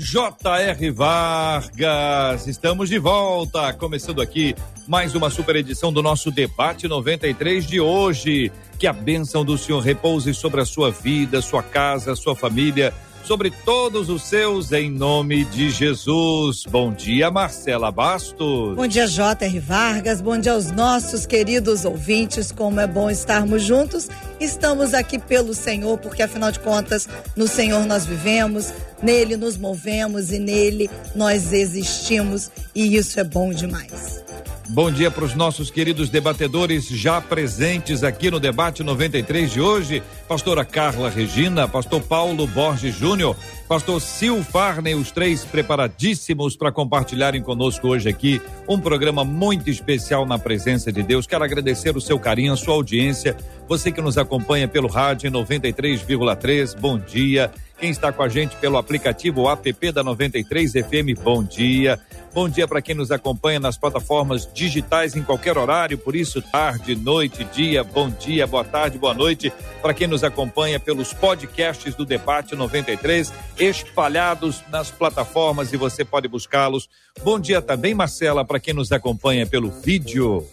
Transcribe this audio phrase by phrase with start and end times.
[0.00, 0.92] J.R.
[0.92, 4.54] Vargas, estamos de volta, começando aqui
[4.86, 8.52] mais uma super edição do nosso debate 93 de hoje.
[8.78, 12.94] Que a bênção do Senhor repouse sobre a sua vida, sua casa, sua família
[13.28, 16.64] sobre todos os seus, em nome de Jesus.
[16.64, 18.74] Bom dia, Marcela Bastos.
[18.74, 19.60] Bom dia, J.R.
[19.60, 20.22] Vargas.
[20.22, 22.50] Bom dia aos nossos queridos ouvintes.
[22.50, 24.08] Como é bom estarmos juntos.
[24.40, 27.06] Estamos aqui pelo Senhor, porque afinal de contas,
[27.36, 32.50] no Senhor nós vivemos, nele nos movemos e nele nós existimos.
[32.74, 34.27] E isso é bom demais.
[34.70, 40.02] Bom dia para os nossos queridos debatedores já presentes aqui no debate 93 de hoje.
[40.28, 43.34] Pastora Carla Regina, pastor Paulo Borges Júnior,
[43.66, 50.26] pastor Sil Farney, os três preparadíssimos para compartilharem conosco hoje aqui um programa muito especial
[50.26, 51.26] na presença de Deus.
[51.26, 53.38] Quero agradecer o seu carinho, a sua audiência.
[53.66, 57.50] Você que nos acompanha pelo rádio 93,3, bom dia.
[57.78, 61.96] Quem está com a gente pelo aplicativo app da 93 FM, bom dia.
[62.34, 66.96] Bom dia para quem nos acompanha nas plataformas digitais em qualquer horário, por isso, tarde,
[66.96, 69.52] noite, dia, bom dia, boa tarde, boa noite.
[69.80, 76.26] Para quem nos acompanha pelos podcasts do Debate 93, espalhados nas plataformas e você pode
[76.26, 76.88] buscá-los.
[77.22, 80.44] Bom dia também, Marcela, para quem nos acompanha pelo vídeo.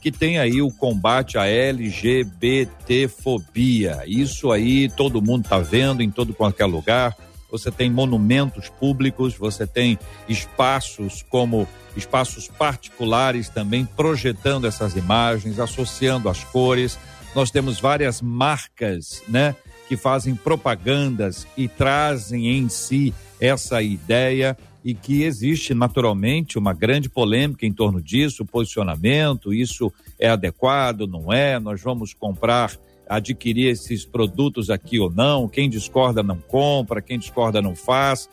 [0.00, 4.04] que tem aí o combate à LGBTfobia.
[4.06, 7.16] Isso aí todo mundo está vendo em todo qualquer lugar.
[7.50, 9.98] Você tem monumentos públicos, você tem
[10.28, 11.66] espaços como
[11.96, 16.98] espaços particulares também projetando essas imagens, associando as cores.
[17.34, 19.54] Nós temos várias marcas, né,
[19.88, 27.08] que fazem propagandas e trazem em si essa ideia e que existe naturalmente uma grande
[27.08, 31.58] polêmica em torno disso, posicionamento, isso é adequado, não é?
[31.58, 32.76] Nós vamos comprar,
[33.08, 35.48] adquirir esses produtos aqui ou não?
[35.48, 38.28] Quem discorda não compra, quem discorda não faz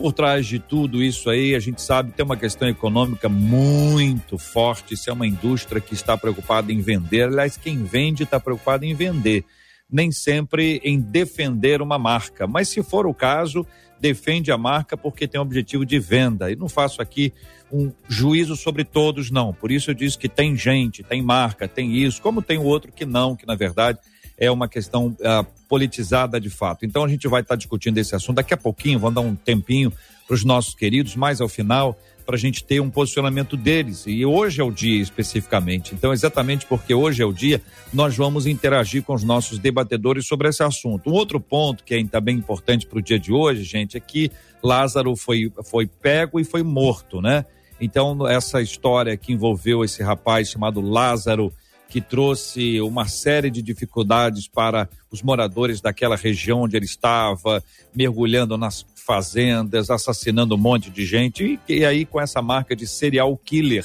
[0.00, 4.94] por trás de tudo isso aí, a gente sabe tem uma questão econômica muito forte.
[4.94, 7.24] Isso é uma indústria que está preocupada em vender.
[7.24, 9.44] Aliás, quem vende está preocupado em vender,
[9.92, 12.46] nem sempre em defender uma marca.
[12.46, 13.66] Mas se for o caso,
[14.00, 16.50] defende a marca porque tem objetivo de venda.
[16.50, 17.30] E não faço aqui
[17.70, 19.52] um juízo sobre todos, não.
[19.52, 22.90] Por isso eu disse que tem gente, tem marca, tem isso, como tem o outro
[22.90, 23.98] que não, que na verdade
[24.40, 26.86] é uma questão uh, politizada de fato.
[26.86, 29.36] Então a gente vai estar tá discutindo esse assunto daqui a pouquinho, vamos dar um
[29.36, 29.92] tempinho
[30.26, 34.04] para os nossos queridos, mais ao final, para a gente ter um posicionamento deles.
[34.06, 35.94] E hoje é o dia especificamente.
[35.94, 37.60] Então, exatamente porque hoje é o dia,
[37.92, 41.10] nós vamos interagir com os nossos debatedores sobre esse assunto.
[41.10, 44.30] Um outro ponto que é também importante para o dia de hoje, gente, é que
[44.62, 47.44] Lázaro foi, foi pego e foi morto, né?
[47.80, 51.52] Então, essa história que envolveu esse rapaz chamado Lázaro
[51.90, 58.56] que trouxe uma série de dificuldades para os moradores daquela região onde ele estava, mergulhando
[58.56, 63.36] nas fazendas, assassinando um monte de gente, e, e aí com essa marca de serial
[63.36, 63.84] killer.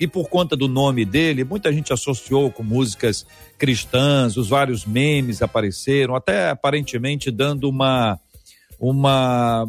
[0.00, 3.26] E por conta do nome dele, muita gente associou com músicas
[3.58, 8.18] cristãs, os vários memes apareceram, até aparentemente dando uma
[8.80, 9.64] uma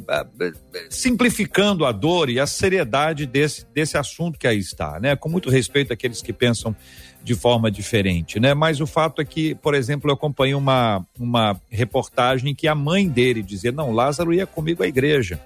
[0.90, 5.16] simplificando a dor e a seriedade desse, desse assunto que aí está, né?
[5.16, 6.76] Com muito respeito àqueles que pensam
[7.24, 8.54] de forma diferente, né?
[8.54, 13.08] Mas o fato é que, por exemplo, eu acompanhei uma, uma reportagem que a mãe
[13.08, 15.40] dele dizia: não, Lázaro ia comigo à igreja,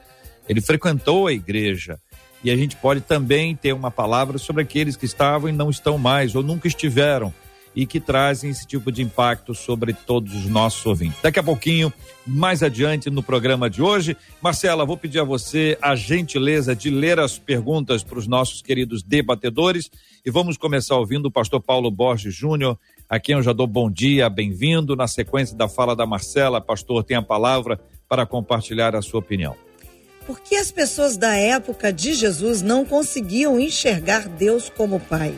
[0.49, 1.99] ele frequentou a igreja.
[2.43, 5.97] E a gente pode também ter uma palavra sobre aqueles que estavam e não estão
[5.97, 7.33] mais, ou nunca estiveram
[7.77, 11.21] e que trazem esse tipo de impacto sobre todos os nossos ouvintes.
[11.21, 11.93] Daqui a pouquinho,
[12.25, 17.19] mais adiante no programa de hoje, Marcela, vou pedir a você a gentileza de ler
[17.19, 19.91] as perguntas para os nossos queridos debatedores
[20.25, 23.91] e vamos começar ouvindo o pastor Paulo Borges Júnior, a quem eu já dou bom
[23.91, 24.95] dia, bem-vindo.
[24.95, 27.79] Na sequência da fala da Marcela, pastor, tem a palavra
[28.09, 29.55] para compartilhar a sua opinião.
[30.25, 35.35] Por que as pessoas da época de Jesus não conseguiam enxergar Deus como Pai?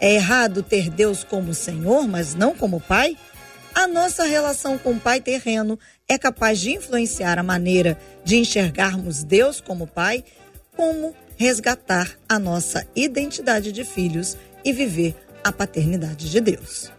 [0.00, 3.18] É errado ter Deus como Senhor, mas não como Pai?
[3.74, 9.22] A nossa relação com o Pai terreno é capaz de influenciar a maneira de enxergarmos
[9.22, 10.24] Deus como Pai,
[10.74, 15.14] como resgatar a nossa identidade de filhos e viver
[15.44, 16.90] a paternidade de Deus.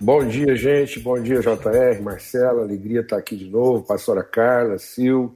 [0.00, 1.00] Bom dia, gente.
[1.00, 2.62] Bom dia, JR, Marcela.
[2.62, 3.84] Alegria estar aqui de novo.
[3.84, 5.34] Pastora Carla, Sil.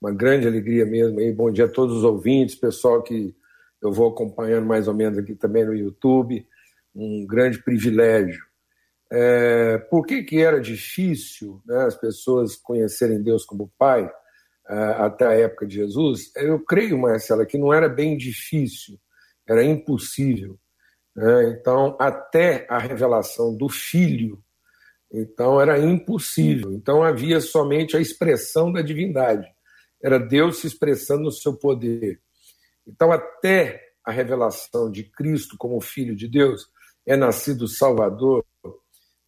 [0.00, 1.30] Uma grande alegria mesmo aí.
[1.30, 3.34] Bom dia a todos os ouvintes, pessoal que
[3.86, 6.46] eu vou acompanhando mais ou menos aqui também no YouTube,
[6.94, 8.42] um grande privilégio.
[9.12, 14.10] É, por que, que era difícil né, as pessoas conhecerem Deus como Pai
[14.68, 16.32] é, até a época de Jesus?
[16.34, 18.98] Eu creio, Marcela, que não era bem difícil,
[19.46, 20.58] era impossível.
[21.14, 21.50] Né?
[21.50, 24.42] Então, até a revelação do Filho,
[25.16, 26.72] então era impossível.
[26.72, 29.46] Então havia somente a expressão da divindade.
[30.02, 32.20] Era Deus se expressando no seu poder.
[32.86, 36.68] Então, até a revelação de Cristo como Filho de Deus,
[37.06, 38.44] é nascido Salvador,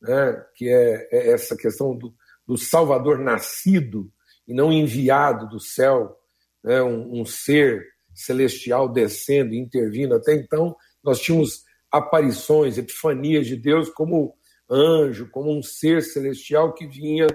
[0.01, 2.15] né, que é, é essa questão do,
[2.47, 4.11] do, Salvador nascido
[4.47, 6.17] e não enviado do céu,
[6.63, 10.15] né, um, um ser celestial descendo e intervindo.
[10.15, 14.35] Até então, nós tínhamos aparições, epifanias de Deus como
[14.71, 17.27] anjo, como um ser celestial que vinha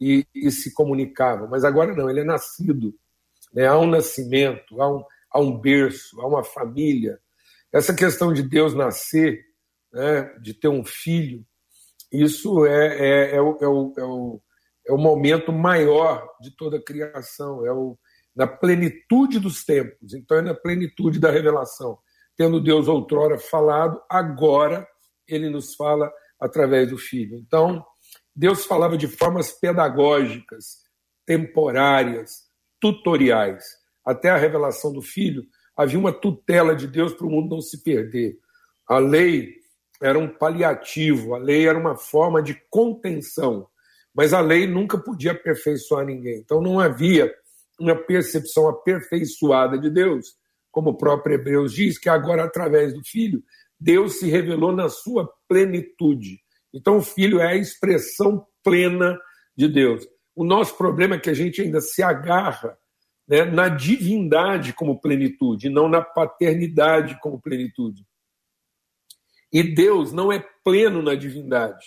[0.00, 1.46] e, e se comunicava.
[1.46, 2.94] Mas agora não, ele é nascido.
[3.52, 3.66] Né?
[3.66, 5.02] Há um nascimento, há um,
[5.36, 7.20] a um berço, a uma família.
[7.70, 9.44] Essa questão de Deus nascer,
[9.92, 11.44] né, de ter um filho,
[12.10, 14.42] isso é, é, é, o, é, o, é, o,
[14.88, 17.98] é o momento maior de toda a criação, é o,
[18.34, 21.98] na plenitude dos tempos, então é na plenitude da revelação.
[22.34, 24.88] Tendo Deus outrora falado, agora
[25.28, 26.10] ele nos fala
[26.40, 27.36] através do Filho.
[27.36, 27.84] Então,
[28.34, 30.78] Deus falava de formas pedagógicas,
[31.26, 32.46] temporárias,
[32.80, 33.64] tutoriais
[34.06, 35.44] até a revelação do Filho,
[35.76, 38.38] havia uma tutela de Deus para o mundo não se perder.
[38.88, 39.56] A lei
[40.00, 43.66] era um paliativo, a lei era uma forma de contenção,
[44.14, 46.38] mas a lei nunca podia aperfeiçoar ninguém.
[46.38, 47.34] Então não havia
[47.80, 50.36] uma percepção aperfeiçoada de Deus,
[50.70, 53.42] como o próprio Hebreus diz, que agora, através do Filho,
[53.78, 56.38] Deus se revelou na sua plenitude.
[56.72, 59.18] Então o Filho é a expressão plena
[59.56, 60.06] de Deus.
[60.34, 62.76] O nosso problema é que a gente ainda se agarra
[63.28, 68.06] né, na divindade como plenitude, não na paternidade como plenitude.
[69.52, 71.86] E Deus não é pleno na divindade.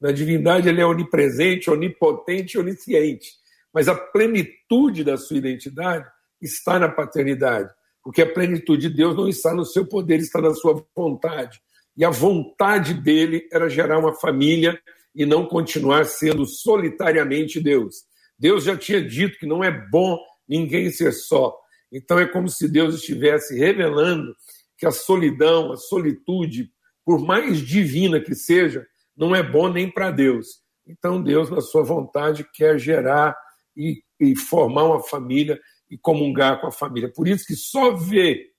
[0.00, 3.30] Na divindade ele é onipresente, onipotente onisciente.
[3.72, 6.06] Mas a plenitude da sua identidade
[6.40, 7.72] está na paternidade.
[8.02, 11.60] Porque a plenitude de Deus não está no seu poder, está na sua vontade.
[11.96, 14.78] E a vontade dele era gerar uma família
[15.14, 18.04] e não continuar sendo solitariamente Deus.
[18.38, 21.56] Deus já tinha dito que não é bom ninguém ser só.
[21.90, 24.34] Então é como se Deus estivesse revelando
[24.76, 26.70] que a solidão, a solitude,
[27.04, 28.86] por mais divina que seja,
[29.16, 30.60] não é bom nem para Deus.
[30.86, 33.36] Então Deus, na sua vontade, quer gerar
[33.76, 35.60] e, e, formar uma família
[35.90, 37.12] e comungar com a família.
[37.12, 38.50] Por isso que só vê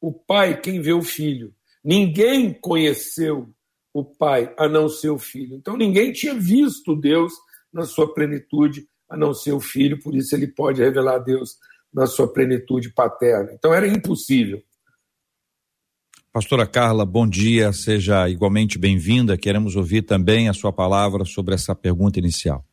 [0.00, 1.54] o pai quem vê o filho.
[1.82, 3.52] Ninguém conheceu
[3.92, 5.56] o pai a não ser o filho.
[5.56, 7.32] Então ninguém tinha visto Deus
[7.72, 11.56] na sua plenitude a não ser o filho, por isso ele pode revelar a Deus
[11.92, 13.52] na sua plenitude paterna.
[13.52, 14.60] Então era impossível.
[16.32, 19.38] Pastora Carla, bom dia, seja igualmente bem-vinda.
[19.38, 22.64] Queremos ouvir também a sua palavra sobre essa pergunta inicial.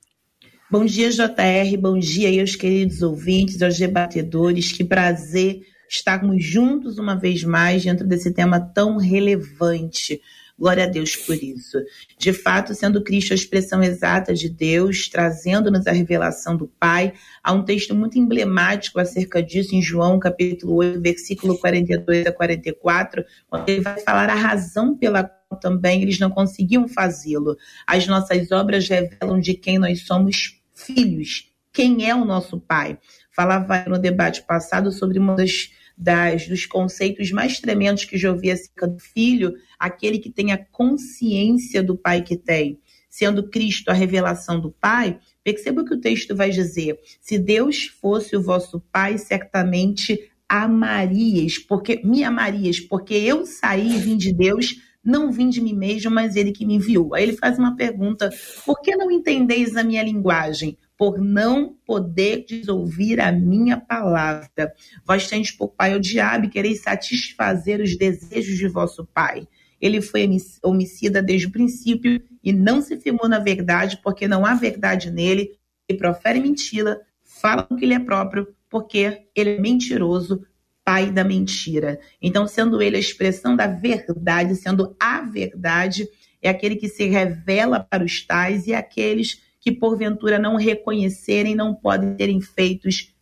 [0.69, 4.71] Bom dia, JR, bom dia aí aos queridos ouvintes, aos debatedores.
[4.71, 10.19] Que prazer estarmos juntos uma vez mais dentro desse tema tão relevante
[10.61, 11.79] Glória a Deus por isso.
[12.19, 17.13] De fato, sendo Cristo a expressão exata de Deus, trazendo-nos a revelação do Pai,
[17.43, 23.25] há um texto muito emblemático acerca disso em João, capítulo 8, versículo 42 a 44,
[23.51, 27.57] onde ele vai falar a razão pela qual também eles não conseguiam fazê-lo.
[27.87, 31.49] As nossas obras revelam de quem nós somos filhos.
[31.73, 32.99] Quem é o nosso pai?
[33.35, 38.49] Falava no debate passado sobre uma das, das dos conceitos mais tremendos que já ouvi
[38.49, 42.79] acerca do filho, aquele que tem a consciência do pai que tem.
[43.07, 46.97] Sendo Cristo a revelação do Pai, perceba o que o texto vai dizer.
[47.19, 53.99] Se Deus fosse o vosso Pai, certamente amarias, porque me amarias, porque eu saí e
[53.99, 57.13] vim de Deus, não vim de mim mesmo, mas ele que me enviou.
[57.13, 58.29] Aí ele faz uma pergunta:
[58.65, 60.77] por que não entendeis a minha linguagem?
[61.01, 64.71] Por não poder ouvir a minha palavra.
[65.03, 69.47] Vós tendes por pai o diabo e quereis satisfazer os desejos de vosso pai.
[69.81, 70.29] Ele foi
[70.63, 75.57] homicida desde o princípio e não se firmou na verdade, porque não há verdade nele,
[75.89, 80.45] e profere mentira, fala o que lhe é próprio, porque ele é mentiroso,
[80.85, 81.99] pai da mentira.
[82.21, 86.07] Então, sendo ele a expressão da verdade, sendo a verdade,
[86.43, 91.73] é aquele que se revela para os tais e aqueles que porventura não reconhecerem, não
[91.73, 93.13] podem serem feitos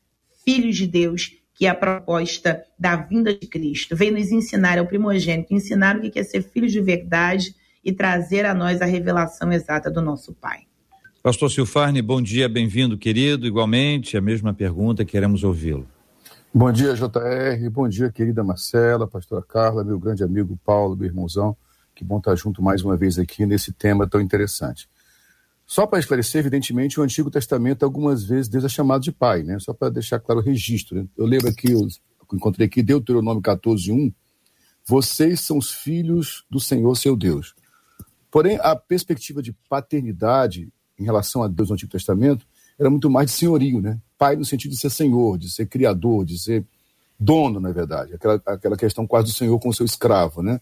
[0.43, 3.95] filhos de Deus, que é a proposta da vinda de Cristo.
[3.95, 7.53] Veio nos ensinar, é o primogênito, ensinar o que é ser filho de verdade
[7.83, 10.61] e trazer a nós a revelação exata do nosso Pai.
[11.21, 13.45] Pastor Silfarne, bom dia, bem-vindo, querido.
[13.45, 15.85] Igualmente, a mesma pergunta, queremos ouvi-lo.
[16.53, 17.69] Bom dia, JR.
[17.69, 21.55] Bom dia, querida Marcela, pastora Carla, meu grande amigo Paulo, meu irmãozão.
[21.93, 24.87] Que bom estar junto mais uma vez aqui nesse tema tão interessante.
[25.69, 29.59] Só para esclarecer, evidentemente, o Antigo Testamento algumas vezes Deus é chamado de pai, né?
[29.59, 30.97] Só para deixar claro o registro.
[30.97, 31.07] Né?
[31.15, 31.87] Eu lembro aqui, eu
[32.33, 34.11] encontrei aqui Deuteronômio 14, 1.
[34.83, 37.53] Vocês são os filhos do Senhor, seu Deus.
[38.31, 42.47] Porém, a perspectiva de paternidade em relação a Deus no Antigo Testamento
[42.79, 43.99] era muito mais de senhorio, né?
[44.17, 46.65] Pai no sentido de ser senhor, de ser criador, de ser
[47.19, 48.15] dono, na verdade.
[48.15, 50.59] Aquela, aquela questão quase do senhor com o seu escravo, né?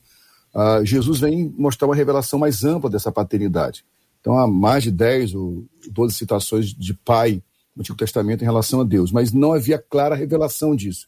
[0.54, 3.86] Ah, Jesus vem mostrar uma revelação mais ampla dessa paternidade.
[4.28, 7.42] Então, há mais de 10 ou 12 citações de pai
[7.74, 11.08] no Antigo Testamento em relação a Deus, mas não havia clara revelação disso.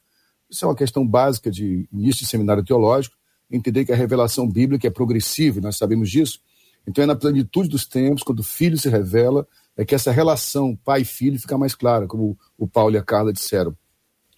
[0.49, 3.17] Isso é uma questão básica de início de seminário teológico,
[3.51, 6.39] entender que a revelação bíblica é progressiva, nós sabemos disso,
[6.87, 9.45] então é na plenitude dos tempos, quando o filho se revela,
[9.75, 13.75] é que essa relação pai-filho fica mais clara, como o Paulo e a Carla disseram.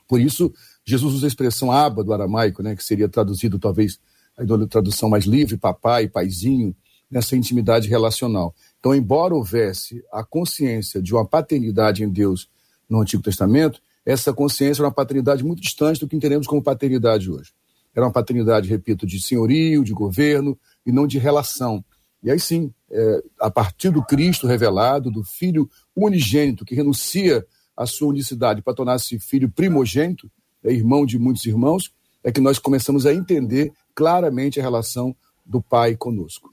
[0.07, 0.51] Por isso,
[0.83, 3.99] Jesus usa a expressão aba do aramaico, né, que seria traduzido talvez
[4.35, 6.75] a tradução mais livre, papai, paizinho,
[7.11, 8.55] nessa intimidade relacional.
[8.81, 12.49] Então, embora houvesse a consciência de uma paternidade em Deus
[12.89, 17.29] no Antigo Testamento, essa consciência era uma paternidade muito distante do que entendemos como paternidade
[17.29, 17.53] hoje.
[17.95, 21.85] Era uma paternidade, repito, de senhorio, de governo e não de relação.
[22.23, 27.45] E aí sim, é, a partir do Cristo revelado, do Filho unigênito, que renuncia
[27.77, 30.29] à sua unicidade para tornar-se filho primogênito,
[30.63, 35.61] é irmão de muitos irmãos, é que nós começamos a entender claramente a relação do
[35.61, 36.51] Pai conosco.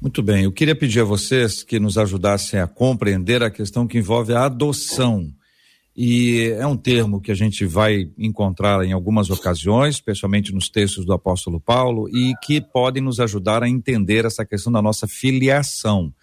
[0.00, 3.98] Muito bem, eu queria pedir a vocês que nos ajudassem a compreender a questão que
[3.98, 5.28] envolve a adoção.
[5.96, 11.04] E é um termo que a gente vai encontrar em algumas ocasiões, especialmente nos textos
[11.04, 16.14] do apóstolo Paulo, e que podem nos ajudar a entender essa questão da nossa filiação.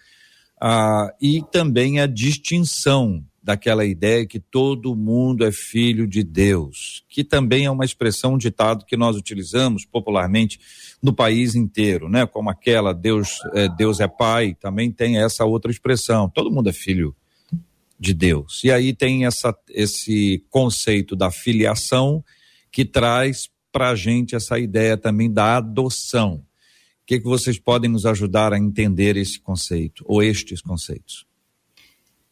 [0.58, 7.22] Ah, e também a distinção daquela ideia que todo mundo é filho de Deus, que
[7.22, 10.58] também é uma expressão, um ditado que nós utilizamos popularmente
[11.06, 12.26] no país inteiro, né?
[12.26, 16.28] Como aquela Deus é, Deus é pai, também tem essa outra expressão.
[16.28, 17.14] Todo mundo é filho
[17.98, 18.64] de Deus.
[18.64, 22.24] E aí tem essa, esse conceito da filiação
[22.72, 26.42] que traz para a gente essa ideia também da adoção.
[27.02, 31.24] O que, que vocês podem nos ajudar a entender esse conceito ou estes conceitos?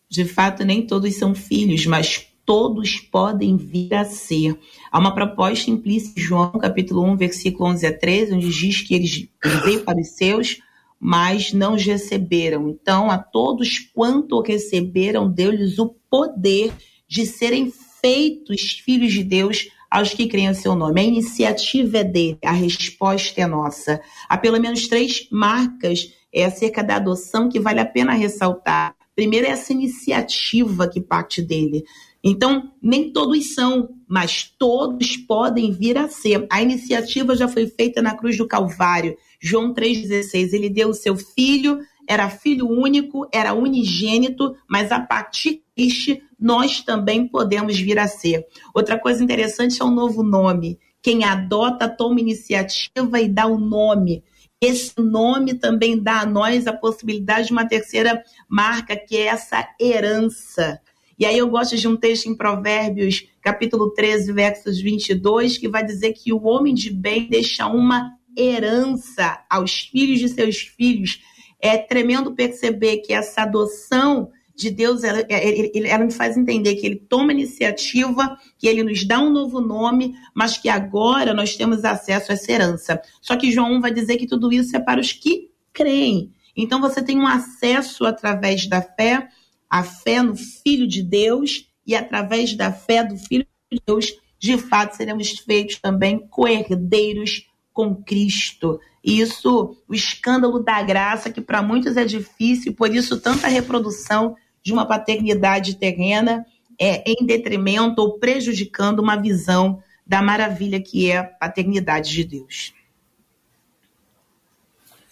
[0.08, 4.58] De fato, nem todos são filhos, mas todos podem vir a ser.
[4.90, 8.94] Há uma proposta implícita em João, capítulo 1, versículo 11 a 13, onde diz que
[8.94, 9.28] eles
[9.64, 10.58] veio para os seus,
[11.00, 12.68] mas não os receberam.
[12.68, 16.72] Então, a todos quanto receberam, deu-lhes o poder
[17.06, 21.00] de serem feitos filhos de Deus aos que creem em seu nome.
[21.00, 24.00] A iniciativa é dele, a resposta é nossa.
[24.28, 28.94] Há pelo menos três marcas é, acerca da adoção que vale a pena ressaltar.
[29.14, 31.84] Primeiro, é essa iniciativa que parte dele.
[32.26, 36.46] Então, nem todos são, mas todos podem vir a ser.
[36.50, 39.14] A iniciativa já foi feita na cruz do Calvário.
[39.38, 40.54] João 3,16.
[40.54, 46.80] Ele deu o seu filho, era filho único, era unigênito, mas a partir deste nós
[46.80, 48.46] também podemos vir a ser.
[48.74, 50.78] Outra coisa interessante é o novo nome.
[51.02, 54.24] Quem adota toma iniciativa e dá o um nome.
[54.58, 59.68] Esse nome também dá a nós a possibilidade de uma terceira marca, que é essa
[59.78, 60.80] herança.
[61.18, 65.84] E aí eu gosto de um texto em Provérbios, capítulo 13, versos 22, que vai
[65.84, 71.20] dizer que o homem de bem deixa uma herança aos filhos de seus filhos.
[71.60, 76.86] É tremendo perceber que essa adoção de Deus, ela, ela, ela nos faz entender que
[76.86, 81.84] ele toma iniciativa, que ele nos dá um novo nome, mas que agora nós temos
[81.84, 83.02] acesso a essa herança.
[83.20, 86.32] Só que João vai dizer que tudo isso é para os que creem.
[86.56, 89.28] Então você tem um acesso através da fé,
[89.74, 94.06] a fé no Filho de Deus, e através da fé do Filho de Deus,
[94.38, 98.78] de fato seremos feitos também coerdeiros com Cristo.
[99.02, 104.72] Isso, o escândalo da graça, que para muitos é difícil, por isso tanta reprodução de
[104.72, 106.46] uma paternidade terrena
[106.80, 112.72] é em detrimento ou prejudicando uma visão da maravilha que é a paternidade de Deus.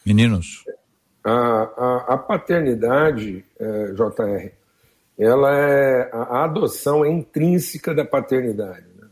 [0.07, 0.63] Meninos.
[1.25, 4.53] A, a, a paternidade, é, JR,
[5.19, 8.87] ela é a, adoção é intrínseca da paternidade.
[8.99, 9.09] Né?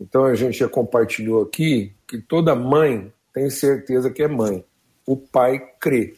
[0.00, 4.64] Então a gente já compartilhou aqui que toda mãe tem certeza que é mãe.
[5.06, 6.14] O pai crê.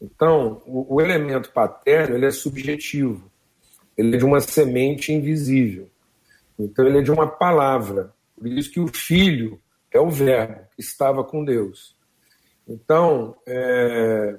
[0.00, 3.30] Então, o, o elemento paterno ele é subjetivo.
[3.96, 5.88] Ele é de uma semente invisível.
[6.58, 8.12] Então, ele é de uma palavra.
[8.36, 9.60] Por isso que o filho
[9.92, 11.96] é o verbo que estava com Deus.
[12.68, 14.36] Então, é,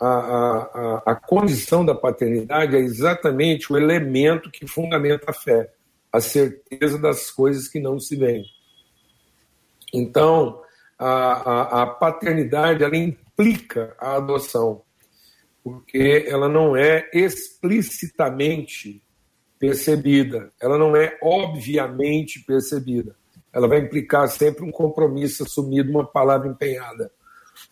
[0.00, 5.70] a, a, a, condição da paternidade é exatamente o elemento que fundamenta a fé,
[6.10, 8.44] a certeza das coisas que não se veem.
[9.92, 10.62] Então,
[10.98, 14.82] a, a, a paternidade ela implica a adoção,
[15.62, 19.02] porque ela não é explicitamente
[19.58, 23.14] percebida, ela não é obviamente percebida.
[23.52, 27.10] Ela vai implicar sempre um compromisso assumido, uma palavra empenhada.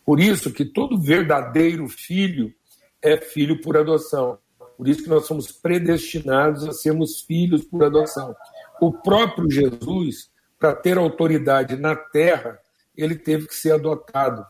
[0.05, 2.53] Por isso que todo verdadeiro filho
[3.01, 4.37] é filho por adoção.
[4.77, 8.35] Por isso que nós somos predestinados a sermos filhos por adoção.
[8.79, 10.29] O próprio Jesus
[10.59, 12.59] para ter autoridade na terra,
[12.95, 14.45] ele teve que ser adotado.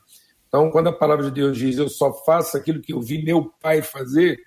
[0.48, 3.51] Então, quando a palavra de Deus diz eu só faço aquilo que eu vi meu
[3.62, 4.39] pai fazer,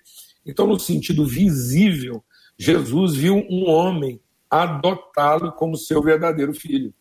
[0.45, 2.23] então, no sentido visível,
[2.57, 4.19] Jesus viu um homem
[4.49, 6.93] adotá-lo como seu verdadeiro filho.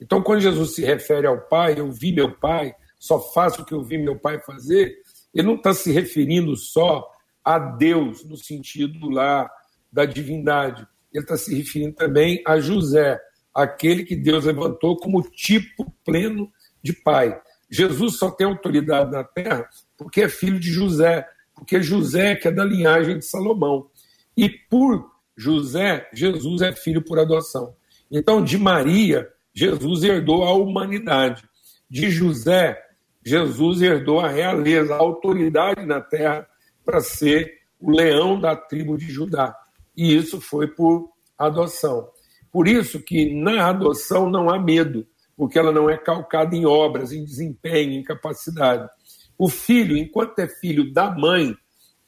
[0.00, 3.74] Então, quando Jesus se refere ao pai, eu vi meu pai, só faço o que
[3.74, 4.96] eu vi meu pai fazer,
[5.34, 7.06] ele não está se referindo só
[7.44, 9.50] a Deus, no sentido lá
[9.92, 10.86] da divindade.
[11.12, 13.20] Ele está se referindo também a José,
[13.52, 16.50] aquele que Deus levantou como tipo pleno
[16.82, 17.38] de pai.
[17.70, 22.52] Jesus só tem autoridade na terra porque é filho de José, porque José que é
[22.52, 23.90] da linhagem de Salomão.
[24.34, 27.76] E por José, Jesus é filho por adoção.
[28.10, 31.44] Então, de Maria, Jesus herdou a humanidade.
[31.90, 32.83] De José,
[33.24, 36.46] Jesus herdou a realeza, a autoridade na terra
[36.84, 39.56] para ser o leão da tribo de Judá.
[39.96, 42.08] E isso foi por adoção.
[42.52, 45.06] Por isso que na adoção não há medo,
[45.36, 48.88] porque ela não é calcada em obras, em desempenho, em capacidade.
[49.36, 51.56] O filho, enquanto é filho da mãe,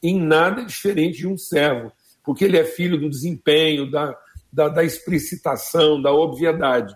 [0.03, 1.91] em nada é diferente de um servo,
[2.23, 4.17] porque ele é filho do desempenho, da,
[4.53, 6.95] da, da explicitação, da obviedade.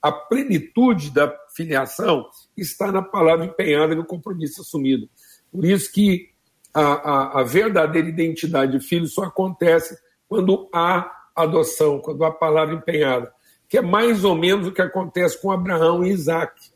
[0.00, 5.08] A plenitude da filiação está na palavra empenhada e no compromisso assumido.
[5.50, 6.30] Por isso que
[6.72, 9.96] a, a, a verdadeira identidade de filho só acontece
[10.28, 13.32] quando há adoção, quando a palavra empenhada,
[13.68, 16.70] que é mais ou menos o que acontece com Abraão e Isaac.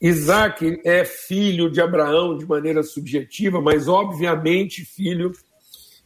[0.00, 5.32] Isaac é filho de Abraão de maneira subjetiva, mas obviamente filho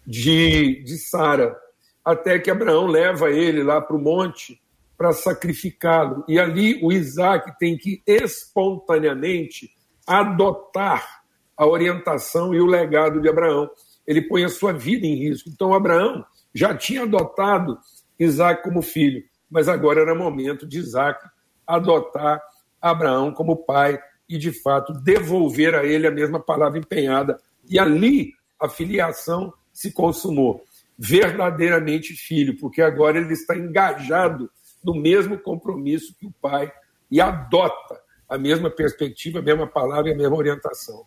[0.07, 1.57] de, de Sara,
[2.05, 4.61] até que Abraão leva ele lá para o monte
[4.97, 6.25] para sacrificá-lo.
[6.27, 9.71] E ali o Isaac tem que espontaneamente
[10.07, 11.23] adotar
[11.57, 13.69] a orientação e o legado de Abraão.
[14.07, 15.49] Ele põe a sua vida em risco.
[15.49, 17.79] Então, Abraão já tinha adotado
[18.19, 21.23] Isaac como filho, mas agora era momento de Isaac
[21.67, 22.41] adotar
[22.81, 27.39] Abraão como pai e, de fato, devolver a ele a mesma palavra empenhada.
[27.69, 30.65] E ali a filiação se consumou.
[30.99, 34.51] Verdadeiramente filho, porque agora ele está engajado
[34.87, 36.73] no mesmo compromisso que o pai
[37.11, 41.05] e adota a mesma perspectiva, a mesma palavra e a mesma orientação.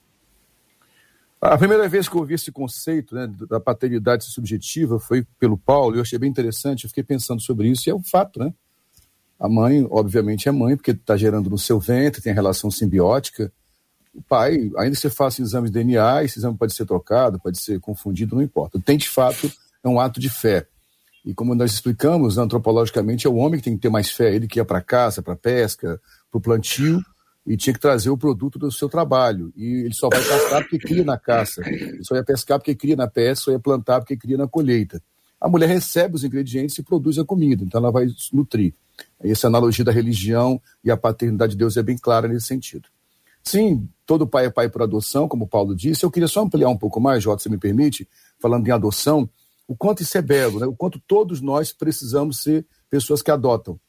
[1.42, 5.96] A primeira vez que eu ouvi esse conceito né, da paternidade subjetiva foi pelo Paulo,
[5.96, 8.54] eu achei bem interessante, eu fiquei pensando sobre isso, e é um fato, né?
[9.40, 13.50] A mãe, obviamente, é mãe, porque está gerando no seu ventre, tem a relação simbiótica.
[14.14, 17.58] O pai, ainda que você faça exame de DNA, esse exame pode ser trocado, pode
[17.58, 18.78] ser confundido, não importa.
[18.84, 19.50] Tem, de fato,
[19.82, 20.68] é um ato de fé.
[21.30, 24.48] E como nós explicamos, antropologicamente, é o homem que tem que ter mais fé, ele
[24.48, 27.00] que ia para caça, para pesca, para o plantio,
[27.46, 29.54] e tinha que trazer o produto do seu trabalho.
[29.56, 31.62] E ele só vai caçar porque cria na caça.
[31.70, 35.00] Ele só ia pescar porque cria na pesca, só ia plantar porque cria na colheita.
[35.40, 38.74] A mulher recebe os ingredientes e produz a comida, então ela vai nutrir.
[39.20, 42.90] Essa analogia da religião e a paternidade de Deus é bem clara nesse sentido.
[43.44, 46.04] Sim, todo pai é pai por adoção, como Paulo disse.
[46.04, 49.30] Eu queria só ampliar um pouco mais, Jota, se me permite, falando em adoção,
[49.70, 50.66] o quanto isso é belo, né?
[50.66, 53.80] o quanto todos nós precisamos ser pessoas que adotam.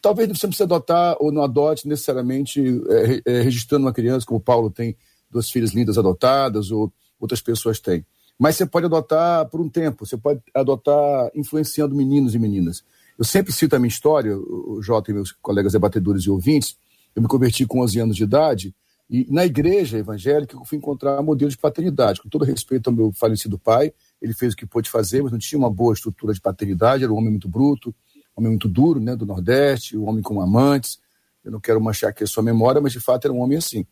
[0.00, 4.42] Talvez não precise adotar ou não adote necessariamente é, é, registrando uma criança, como o
[4.42, 4.96] Paulo tem
[5.30, 8.06] duas filhas lindas adotadas, ou outras pessoas têm.
[8.38, 12.82] Mas você pode adotar por um tempo, você pode adotar influenciando meninos e meninas.
[13.18, 16.74] Eu sempre cito a minha história, o Jota e meus colegas debatedores e ouvintes.
[17.14, 18.74] Eu me converti com 11 anos de idade
[19.10, 22.22] e na igreja evangélica eu fui encontrar modelos de paternidade.
[22.22, 25.38] Com todo respeito ao meu falecido pai, ele fez o que pôde fazer, mas não
[25.38, 27.94] tinha uma boa estrutura de paternidade, era um homem muito bruto,
[28.36, 30.98] um homem muito duro, né, do Nordeste, um homem com amantes.
[31.44, 33.86] Eu não quero manchar aqui a sua memória, mas de fato era um homem assim.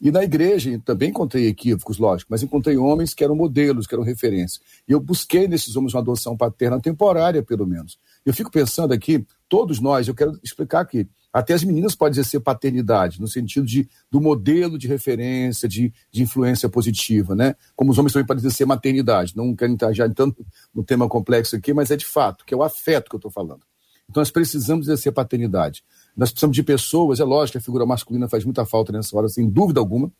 [0.00, 4.02] E na igreja também encontrei equívocos, lógico, mas encontrei homens que eram modelos, que eram
[4.02, 4.60] referências.
[4.88, 7.98] E eu busquei nesses homens uma adoção paterna temporária, pelo menos.
[8.26, 12.40] Eu fico pensando aqui, todos nós, eu quero explicar aqui, até as meninas podem exercer
[12.40, 17.54] paternidade, no sentido de, do modelo de referência, de, de influência positiva, né?
[17.74, 19.34] Como os homens também podem exercer maternidade.
[19.34, 22.56] Não quero entrar já tanto no tema complexo aqui, mas é de fato, que é
[22.56, 23.62] o afeto que eu estou falando.
[24.08, 25.82] Então nós precisamos exercer paternidade.
[26.14, 29.28] Nós precisamos de pessoas, é lógico que a figura masculina faz muita falta nessa hora,
[29.28, 30.12] sem dúvida alguma.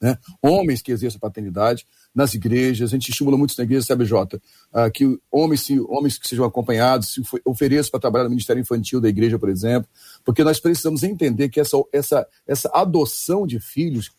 [0.00, 0.16] Né?
[0.40, 4.40] Homens que exerçam paternidade nas igrejas, a gente estimula muito na igreja, sabe, Jota?
[4.72, 9.00] Ah, que homens, se, homens que sejam acompanhados se ofereçam para trabalhar no Ministério Infantil
[9.00, 9.88] da igreja, por exemplo,
[10.24, 14.10] porque nós precisamos entender que essa, essa, essa adoção de filhos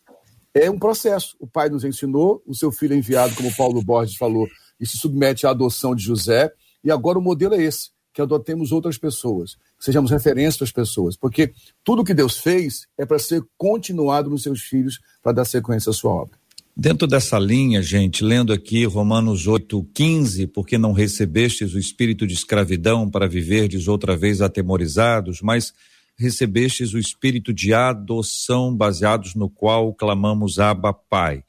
[0.54, 1.36] é um processo.
[1.40, 4.48] O pai nos ensinou, o seu filho é enviado, como Paulo Borges falou,
[4.80, 6.52] e se submete à adoção de José,
[6.84, 11.18] e agora o modelo é esse que adotemos outras pessoas, sejamos referência para as pessoas,
[11.18, 11.52] porque
[11.84, 15.94] tudo que Deus fez é para ser continuado nos seus filhos, para dar sequência à
[15.94, 16.40] sua obra.
[16.78, 23.10] Dentro dessa linha, gente, lendo aqui Romanos 8:15, porque não recebestes o espírito de escravidão
[23.10, 25.74] para viverdes outra vez atemorizados, mas
[26.18, 31.44] recebestes o espírito de adoção, baseados no qual clamamos Abba Pai.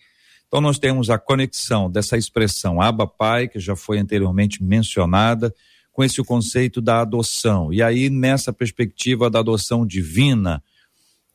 [0.49, 5.55] Então nós temos a conexão dessa expressão Abba Pai, que já foi anteriormente mencionada,
[5.93, 7.73] com esse conceito da adoção.
[7.73, 10.63] E aí, nessa perspectiva da adoção divina,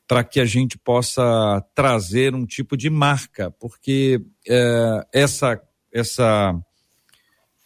[0.08, 5.62] para que a gente possa trazer um tipo de marca, porque é, essa,
[5.94, 6.56] essa,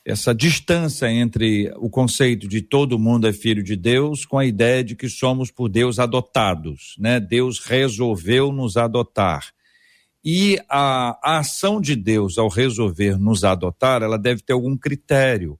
[0.03, 4.83] essa distância entre o conceito de todo mundo é filho de Deus com a ideia
[4.83, 7.19] de que somos por Deus adotados, né?
[7.19, 9.53] Deus resolveu nos adotar.
[10.23, 15.59] E a, a ação de Deus ao resolver nos adotar, ela deve ter algum critério.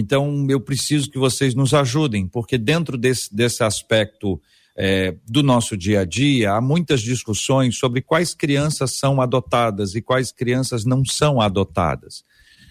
[0.00, 4.40] Então, eu preciso que vocês nos ajudem, porque dentro desse, desse aspecto
[4.76, 10.00] é, do nosso dia a dia, há muitas discussões sobre quais crianças são adotadas e
[10.00, 12.22] quais crianças não são adotadas.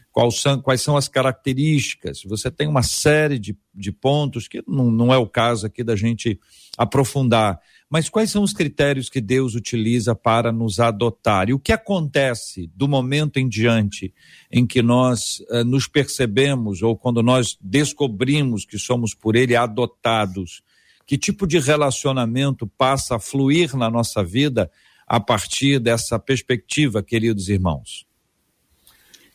[0.10, 2.24] Quais são, quais são as características?
[2.24, 5.98] Você tem uma série de, de pontos que não, não é o caso aqui da
[5.98, 6.40] gente
[6.78, 11.50] aprofundar, mas quais são os critérios que Deus utiliza para nos adotar?
[11.50, 14.14] E o que acontece do momento em diante
[14.52, 20.62] em que nós uh, nos percebemos ou quando nós descobrimos que somos por Ele adotados?
[21.06, 24.70] Que tipo de relacionamento passa a fluir na nossa vida
[25.08, 28.06] a partir dessa perspectiva, queridos irmãos?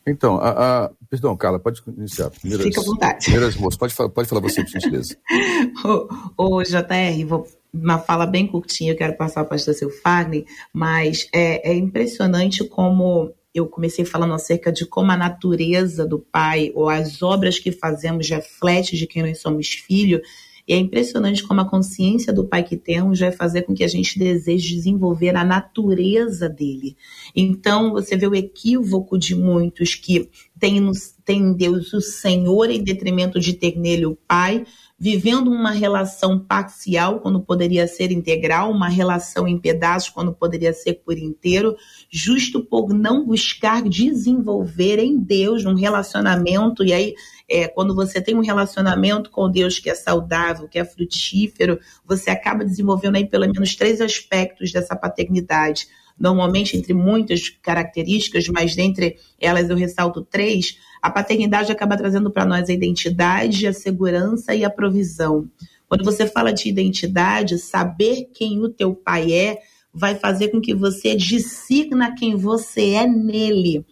[0.06, 2.28] Então, a, a, perdão, Carla, pode iniciar.
[2.30, 3.24] Primeiras, Fica à vontade.
[3.24, 5.16] Primeiras moças, pode, pode falar você, por gentileza.
[6.36, 9.90] ô, ô, JR, vou uma fala bem curtinha, eu quero passar para o pastor seu
[9.90, 16.18] Fagner, mas é, é impressionante como eu comecei falando acerca de como a natureza do
[16.18, 20.20] pai ou as obras que fazemos reflete de quem nós somos filho.
[20.66, 23.88] E é impressionante como a consciência do pai que temos vai fazer com que a
[23.88, 26.96] gente deseje desenvolver a natureza dele.
[27.34, 30.80] Então, você vê o equívoco de muitos que têm,
[31.24, 34.64] têm Deus o Senhor em detrimento de ter nele o pai,
[35.02, 41.02] vivendo uma relação parcial quando poderia ser integral, uma relação em pedaços quando poderia ser
[41.04, 41.76] por inteiro,
[42.08, 46.84] justo por não buscar desenvolver em Deus um relacionamento.
[46.84, 47.14] E aí,
[47.50, 52.30] é, quando você tem um relacionamento com Deus que é saudável, que é frutífero, você
[52.30, 55.88] acaba desenvolvendo aí pelo menos três aspectos dessa paternidade.
[56.22, 62.46] Normalmente, entre muitas características, mas dentre elas eu ressalto três a paternidade acaba trazendo para
[62.46, 65.48] nós a identidade, a segurança e a provisão.
[65.88, 69.58] Quando você fala de identidade, saber quem o teu pai é
[69.92, 73.84] vai fazer com que você dissigna quem você é nele.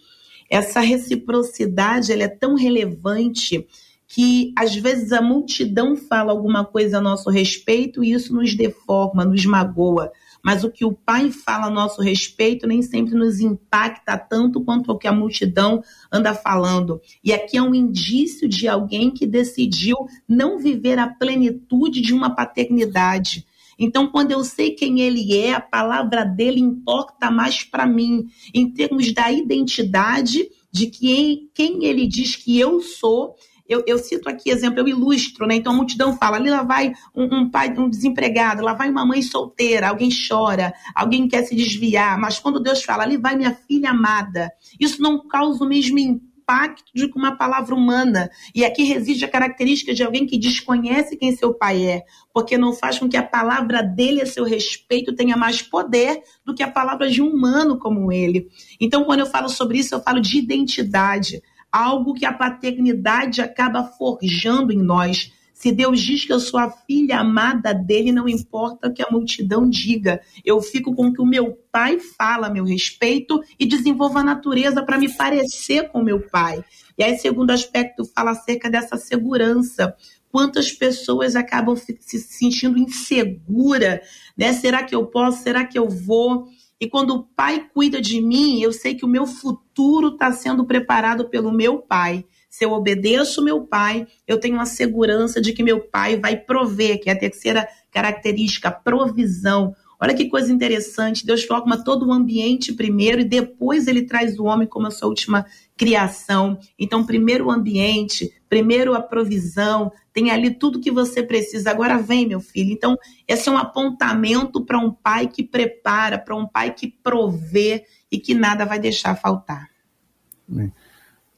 [0.49, 3.67] Essa reciprocidade ela é tão relevante
[4.07, 9.25] que às vezes a multidão fala alguma coisa a nosso respeito e isso nos deforma,
[9.25, 10.13] nos magoa
[10.45, 14.93] mas o que o pai fala a nosso respeito nem sempre nos impacta tanto quanto
[14.93, 17.01] o que a multidão anda falando.
[17.23, 19.97] E aqui é um indício de alguém que decidiu
[20.29, 23.47] não viver a plenitude de uma paternidade.
[23.79, 28.71] Então, quando eu sei quem ele é, a palavra dele importa mais para mim, em
[28.71, 33.35] termos da identidade de quem, quem ele diz que eu sou
[33.71, 35.55] eu, eu, cito aqui exemplo, eu ilustro, né?
[35.55, 39.07] Então a multidão fala, ali lá vai um, um, pai, um desempregado, lá vai uma
[39.07, 43.55] mãe solteira, alguém chora, alguém quer se desviar, mas quando Deus fala, ali vai minha
[43.55, 48.29] filha amada, isso não causa o mesmo impacto de uma palavra humana.
[48.53, 52.03] E aqui reside a característica de alguém que desconhece quem seu pai é,
[52.35, 56.55] porque não faz com que a palavra dele a seu respeito tenha mais poder do
[56.55, 58.49] que a palavra de um humano como ele.
[58.81, 63.85] Então, quando eu falo sobre isso, eu falo de identidade algo que a paternidade acaba
[63.85, 65.33] forjando em nós.
[65.53, 69.11] Se Deus diz que eu sou a filha amada dele, não importa o que a
[69.11, 70.19] multidão diga.
[70.43, 74.25] Eu fico com o que o meu pai fala a meu respeito e desenvolvo a
[74.25, 76.65] natureza para me parecer com meu pai.
[76.97, 79.95] E aí, segundo aspecto, fala acerca dessa segurança.
[80.33, 84.01] Quantas pessoas acabam se sentindo insegura,
[84.37, 84.55] né?
[84.55, 85.43] Será que eu posso?
[85.43, 86.47] Será que eu vou?
[86.81, 90.65] E quando o pai cuida de mim, eu sei que o meu futuro está sendo
[90.65, 92.25] preparado pelo meu pai.
[92.49, 96.99] Se eu obedeço meu pai, eu tenho a segurança de que meu pai vai prover,
[96.99, 99.75] que é a terceira característica, provisão.
[100.01, 101.27] Olha que coisa interessante.
[101.27, 105.09] Deus forma todo o ambiente primeiro e depois ele traz o homem como a sua
[105.09, 105.45] última
[105.77, 106.59] criação.
[106.79, 111.71] Então, primeiro o ambiente, primeiro a provisão, tem ali tudo que você precisa.
[111.71, 112.73] Agora vem, meu filho.
[112.73, 117.85] Então, esse é um apontamento para um pai que prepara, para um pai que provê
[118.11, 119.71] e que nada vai deixar faltar.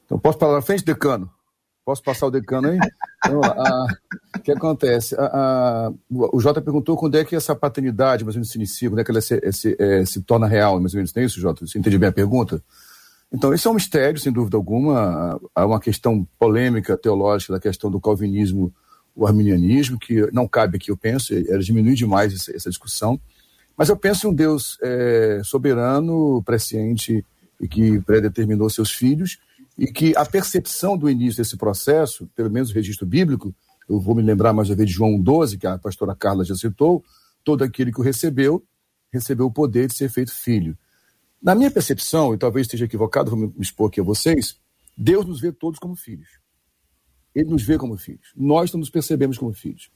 [0.05, 1.31] Então, posso falar na frente, decano?
[1.85, 2.79] Posso passar o decano aí?
[3.25, 3.41] Então,
[4.35, 5.15] o que acontece?
[5.15, 8.89] A, a, o Jota perguntou quando é que essa paternidade mais ou menos se inicia,
[8.89, 11.67] quando é que ela se, se, é, se torna real, mais ou menos, isso, Jota?
[11.67, 12.63] Você entende bem a pergunta?
[13.33, 15.39] Então, isso é um mistério, sem dúvida alguma.
[15.55, 18.71] Há uma questão polêmica teológica da questão do calvinismo,
[19.15, 23.19] o arminianismo, que não cabe aqui, eu penso, ela diminui demais essa, essa discussão.
[23.75, 27.25] Mas eu penso em um Deus é, soberano, presciente
[27.59, 29.39] e que predeterminou seus filhos
[29.77, 33.53] e que a percepção do início desse processo, pelo menos o registro bíblico,
[33.89, 36.55] eu vou me lembrar mais uma vez de João 12, que a pastora Carla já
[36.55, 37.03] citou,
[37.43, 38.63] todo aquele que o recebeu,
[39.11, 40.77] recebeu o poder de ser feito filho.
[41.43, 44.57] Na minha percepção, e talvez esteja equivocado, vou me expor aqui a vocês,
[44.97, 46.29] Deus nos vê todos como filhos.
[47.35, 48.31] Ele nos vê como filhos.
[48.33, 49.89] Nós não nos percebemos como filhos.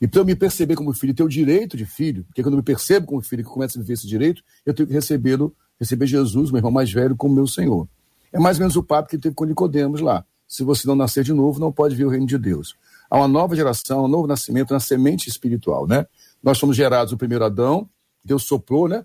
[0.00, 2.58] E para eu me perceber como filho, ter o direito de filho, porque quando eu
[2.58, 6.06] me percebo como filho, que começa a viver esse direito, eu tenho que recebê-lo, receber
[6.06, 7.86] Jesus, meu irmão mais velho, como meu Senhor.
[8.32, 10.24] É mais ou menos o papo que teve com Nicodemos lá.
[10.48, 12.76] Se você não nascer de novo, não pode ver o reino de Deus.
[13.10, 16.06] Há uma nova geração, um novo nascimento na semente espiritual, né?
[16.42, 17.88] Nós fomos gerados no primeiro Adão,
[18.24, 19.04] Deus soprou, né?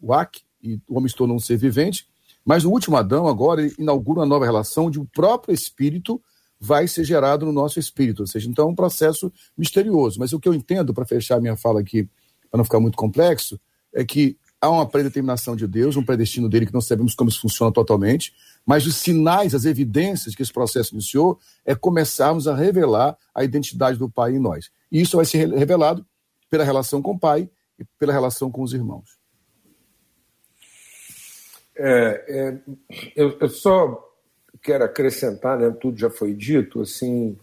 [0.00, 2.06] O ac, e o homem se tornou um ser vivente.
[2.44, 6.20] Mas no último Adão, agora, inaugura uma nova relação onde o próprio espírito
[6.58, 8.20] vai ser gerado no nosso espírito.
[8.20, 10.18] Ou seja, então é um processo misterioso.
[10.18, 12.08] Mas o que eu entendo, para fechar minha fala aqui,
[12.50, 13.58] para não ficar muito complexo,
[13.94, 17.40] é que há uma predeterminação de Deus, um predestino dele que não sabemos como isso
[17.40, 18.34] funciona totalmente,
[18.66, 23.98] mas os sinais, as evidências que esse processo iniciou é começarmos a revelar a identidade
[23.98, 24.70] do Pai em nós.
[24.92, 26.04] E isso vai ser revelado
[26.50, 29.19] pela relação com o Pai e pela relação com os irmãos.
[31.82, 32.58] É, é,
[33.16, 34.06] eu, eu, só
[34.62, 37.38] quero acrescentar, né, tudo já foi dito, assim,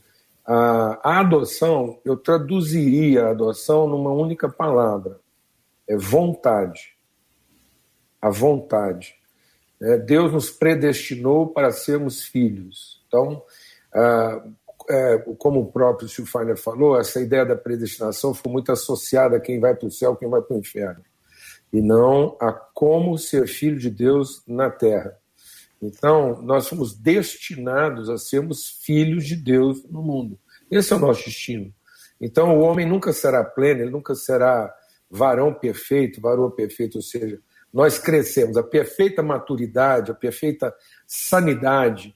[0.46, 5.20] a, a adoção, eu traduziria a adoção numa única palavra,
[5.88, 6.96] é vontade.
[8.22, 9.16] A vontade.
[9.82, 13.04] É, Deus nos predestinou para sermos filhos.
[13.08, 13.44] Então,
[13.94, 14.44] ah,
[14.90, 19.60] é, como o próprio Schufiner falou, essa ideia da predestinação foi muito associada a quem
[19.60, 21.04] vai para o céu, quem vai para o inferno,
[21.72, 25.18] e não a como ser filho de Deus na terra.
[25.82, 30.40] Então, nós somos destinados a sermos filhos de Deus no mundo.
[30.72, 31.74] Esse é o nosso destino.
[32.20, 34.74] Então, o homem nunca será pleno, ele nunca será
[35.10, 37.40] varão perfeito, varoa perfeito, ou seja,
[37.72, 38.58] nós crescemos.
[38.58, 40.74] A perfeita maturidade, a perfeita
[41.06, 42.16] sanidade,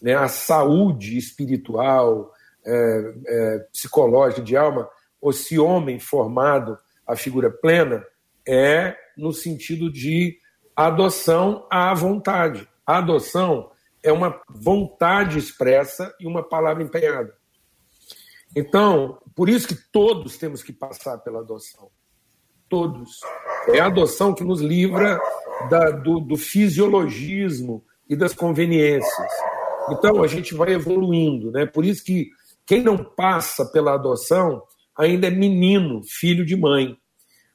[0.00, 2.32] né, a saúde espiritual,
[2.64, 4.88] é, é, psicológica, de alma,
[5.24, 8.04] esse homem formado, a figura plena,
[8.50, 10.36] é no sentido de
[10.74, 12.68] adoção à vontade.
[12.86, 13.70] A adoção
[14.02, 17.34] é uma vontade expressa e uma palavra empenhada.
[18.56, 21.90] Então, por isso que todos temos que passar pela adoção
[22.70, 23.20] todos.
[23.68, 25.20] É a adoção que nos livra
[25.68, 29.32] da, do, do fisiologismo e das conveniências.
[29.90, 31.50] Então, a gente vai evoluindo.
[31.50, 31.66] Né?
[31.66, 32.30] Por isso que
[32.64, 34.62] quem não passa pela adoção
[34.96, 36.96] ainda é menino, filho de mãe.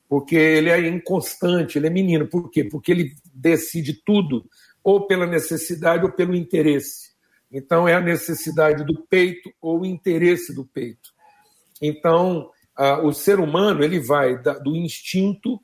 [0.07, 2.27] Porque ele é inconstante, ele é menino.
[2.27, 2.63] Por quê?
[2.63, 4.45] Porque ele decide tudo
[4.83, 7.15] ou pela necessidade ou pelo interesse.
[7.51, 11.09] Então, é a necessidade do peito ou o interesse do peito.
[11.81, 15.59] Então, ah, o ser humano ele vai da, do instinto,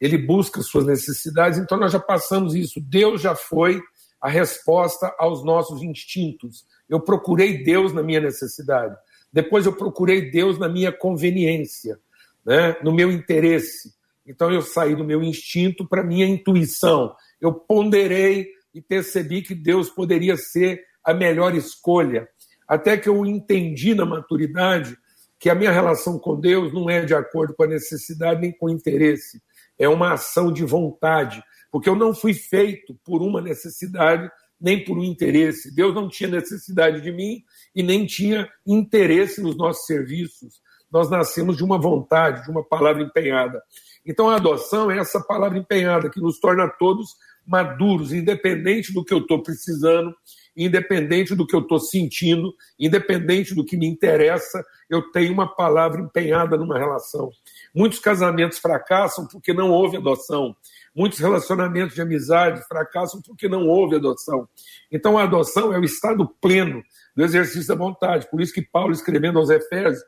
[0.00, 2.80] ele busca suas necessidades, então nós já passamos isso.
[2.80, 3.80] Deus já foi
[4.20, 6.64] a resposta aos nossos instintos.
[6.88, 8.94] Eu procurei Deus na minha necessidade.
[9.32, 11.98] Depois eu procurei Deus na minha conveniência,
[12.44, 12.76] né?
[12.82, 13.92] no meu interesse.
[14.26, 17.14] Então eu saí do meu instinto para minha intuição.
[17.40, 22.28] Eu ponderei e percebi que Deus poderia ser a melhor escolha.
[22.68, 24.96] Até que eu entendi na maturidade
[25.38, 28.66] que a minha relação com Deus não é de acordo com a necessidade nem com
[28.66, 29.42] o interesse.
[29.78, 34.98] É uma ação de vontade, porque eu não fui feito por uma necessidade nem por
[34.98, 35.74] um interesse.
[35.74, 37.42] Deus não tinha necessidade de mim
[37.74, 40.60] e nem tinha interesse nos nossos serviços.
[40.90, 43.62] Nós nascemos de uma vontade, de uma palavra empenhada.
[44.04, 47.14] Então a adoção é essa palavra empenhada que nos torna todos
[47.46, 50.14] maduros, independente do que eu estou precisando,
[50.56, 56.00] independente do que eu estou sentindo, independente do que me interessa, eu tenho uma palavra
[56.00, 57.30] empenhada numa relação.
[57.74, 60.54] Muitos casamentos fracassam porque não houve adoção.
[60.94, 64.48] Muitos relacionamentos de amizade fracassam porque não houve adoção.
[64.90, 66.82] Então, a adoção é o estado pleno
[67.16, 68.28] do exercício da vontade.
[68.30, 70.02] Por isso que Paulo, escrevendo aos Efésios,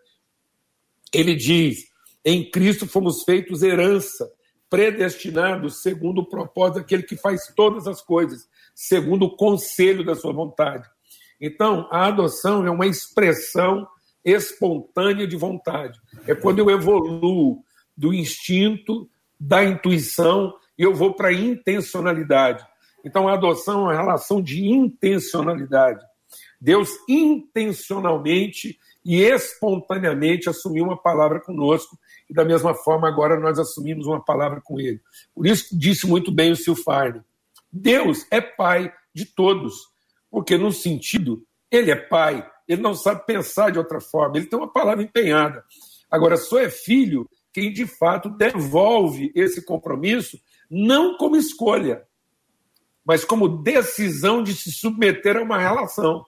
[1.12, 1.86] ele diz:
[2.24, 4.30] em Cristo fomos feitos herança,
[4.70, 10.32] predestinados segundo o propósito daquele que faz todas as coisas, segundo o conselho da sua
[10.32, 10.88] vontade.
[11.40, 13.86] Então, a adoção é uma expressão
[14.24, 16.00] espontânea de vontade.
[16.26, 17.64] É quando eu evoluo
[17.96, 22.64] do instinto, da intuição e eu vou para a intencionalidade.
[23.04, 26.00] Então, a adoção é uma relação de intencionalidade.
[26.60, 31.98] Deus intencionalmente e espontaneamente assumiu uma palavra conosco
[32.30, 35.00] e da mesma forma agora nós assumimos uma palavra com ele.
[35.34, 37.22] Por isso disse muito bem o Silfarne,
[37.72, 39.74] Deus é pai de todos,
[40.30, 44.58] porque no sentido, ele é pai, ele não sabe pensar de outra forma, ele tem
[44.58, 45.64] uma palavra empenhada.
[46.10, 50.38] Agora, só é filho quem de fato devolve esse compromisso
[50.70, 52.02] não como escolha,
[53.04, 56.24] mas como decisão de se submeter a uma relação.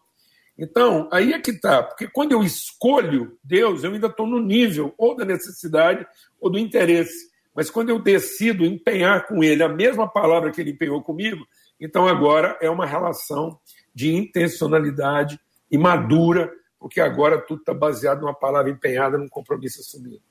[0.56, 4.94] Então, aí é que está, porque quando eu escolho Deus, eu ainda estou no nível
[4.96, 6.06] ou da necessidade
[6.40, 7.32] ou do interesse.
[7.54, 11.44] Mas quando eu decido empenhar com Ele a mesma palavra que Ele empenhou comigo,
[11.80, 13.58] então agora é uma relação
[13.94, 15.38] de intencionalidade
[15.70, 20.22] e madura, porque agora tudo está baseado numa palavra empenhada, num compromisso assumido.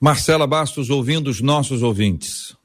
[0.00, 2.56] Marcela Bastos, ouvindo os nossos ouvintes.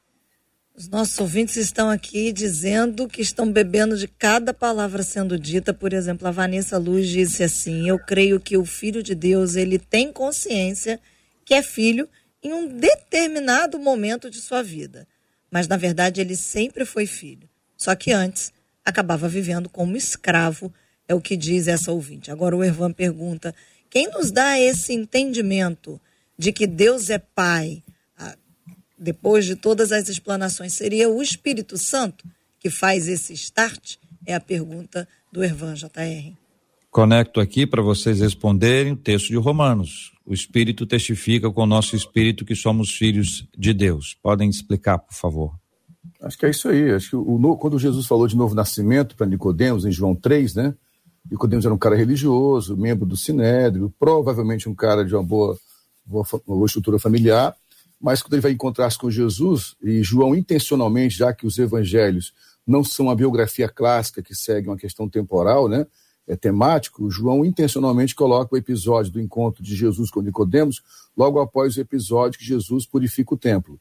[0.80, 5.74] Os nossos ouvintes estão aqui dizendo que estão bebendo de cada palavra sendo dita.
[5.74, 9.78] Por exemplo, a Vanessa Luz disse assim: Eu creio que o Filho de Deus ele
[9.78, 10.98] tem consciência
[11.44, 12.08] que é filho
[12.42, 15.06] em um determinado momento de sua vida.
[15.50, 17.46] Mas na verdade ele sempre foi filho.
[17.76, 18.50] Só que antes
[18.82, 20.72] acabava vivendo como escravo,
[21.06, 22.30] é o que diz essa ouvinte.
[22.30, 23.54] Agora o Ervan pergunta:
[23.90, 26.00] quem nos dá esse entendimento
[26.38, 27.82] de que Deus é Pai?
[29.00, 33.96] Depois de todas as explanações, seria o Espírito Santo que faz esse start?
[34.26, 36.36] É a pergunta do Ervan JR.
[36.90, 40.12] Conecto aqui para vocês responderem o texto de Romanos.
[40.26, 44.16] O Espírito testifica com o nosso espírito que somos filhos de Deus.
[44.22, 45.54] Podem explicar, por favor?
[46.20, 46.92] Acho que é isso aí.
[46.92, 50.74] Acho que o, quando Jesus falou de novo nascimento para Nicodemos em João 3, né?
[51.30, 55.56] Nicodemos era um cara religioso, membro do Sinédrio, provavelmente um cara de uma boa,
[56.04, 57.56] boa, boa estrutura familiar
[58.00, 62.32] mas quando ele vai encontrar-se com Jesus, e João intencionalmente, já que os evangelhos
[62.66, 65.86] não são uma biografia clássica que segue uma questão temporal, né?
[66.26, 70.80] É temático, João intencionalmente coloca o episódio do encontro de Jesus com Nicodemos
[71.16, 73.80] logo após o episódio que Jesus purifica o templo.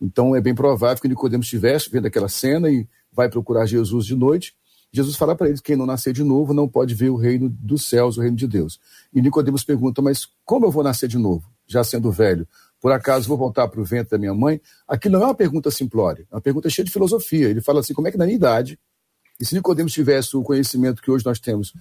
[0.00, 4.14] Então é bem provável que Nicodemos estivesse vendo aquela cena e vai procurar Jesus de
[4.14, 4.54] noite.
[4.92, 7.48] Jesus fala para eles que quem não nascer de novo não pode ver o reino
[7.48, 8.78] dos céus, o reino de Deus.
[9.12, 12.46] E Nicodemos pergunta: "Mas como eu vou nascer de novo, já sendo velho?"
[12.80, 14.60] Por acaso vou voltar para o ventre da minha mãe?
[14.86, 17.48] Aqui não é uma pergunta simplória, é uma pergunta cheia de filosofia.
[17.48, 18.78] Ele fala assim: como é que na minha idade,
[19.38, 21.74] e se Nicodemos tivesse o conhecimento que hoje nós temos,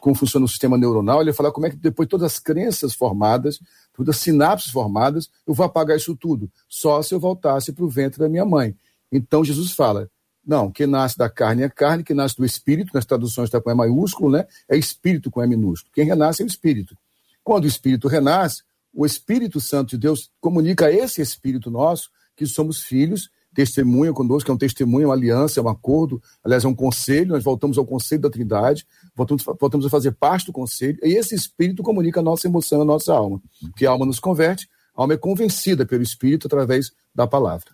[0.00, 2.38] como funciona o sistema neuronal, ele ia falar como é que depois de todas as
[2.38, 3.60] crenças formadas,
[3.94, 7.88] todas as sinapses formadas, eu vou apagar isso tudo, só se eu voltasse para o
[7.88, 8.76] ventre da minha mãe.
[9.10, 10.08] Então Jesus fala:
[10.46, 13.70] não, quem nasce da carne é carne, quem nasce do espírito, nas traduções está com
[13.70, 14.46] E maiúsculo, né?
[14.68, 15.92] É espírito com E minúsculo.
[15.92, 16.96] Quem renasce é o espírito.
[17.42, 18.62] Quando o espírito renasce,
[18.92, 24.46] o Espírito Santo de Deus comunica a esse Espírito nosso que somos filhos, testemunha conosco,
[24.46, 27.78] que é um testemunho, uma aliança, é um acordo, aliás, é um conselho, nós voltamos
[27.78, 32.20] ao conselho da Trindade, voltamos, voltamos a fazer parte do conselho, e esse Espírito comunica
[32.20, 35.84] a nossa emoção, a nossa alma, porque a alma nos converte, a alma é convencida
[35.84, 37.70] pelo Espírito através da palavra.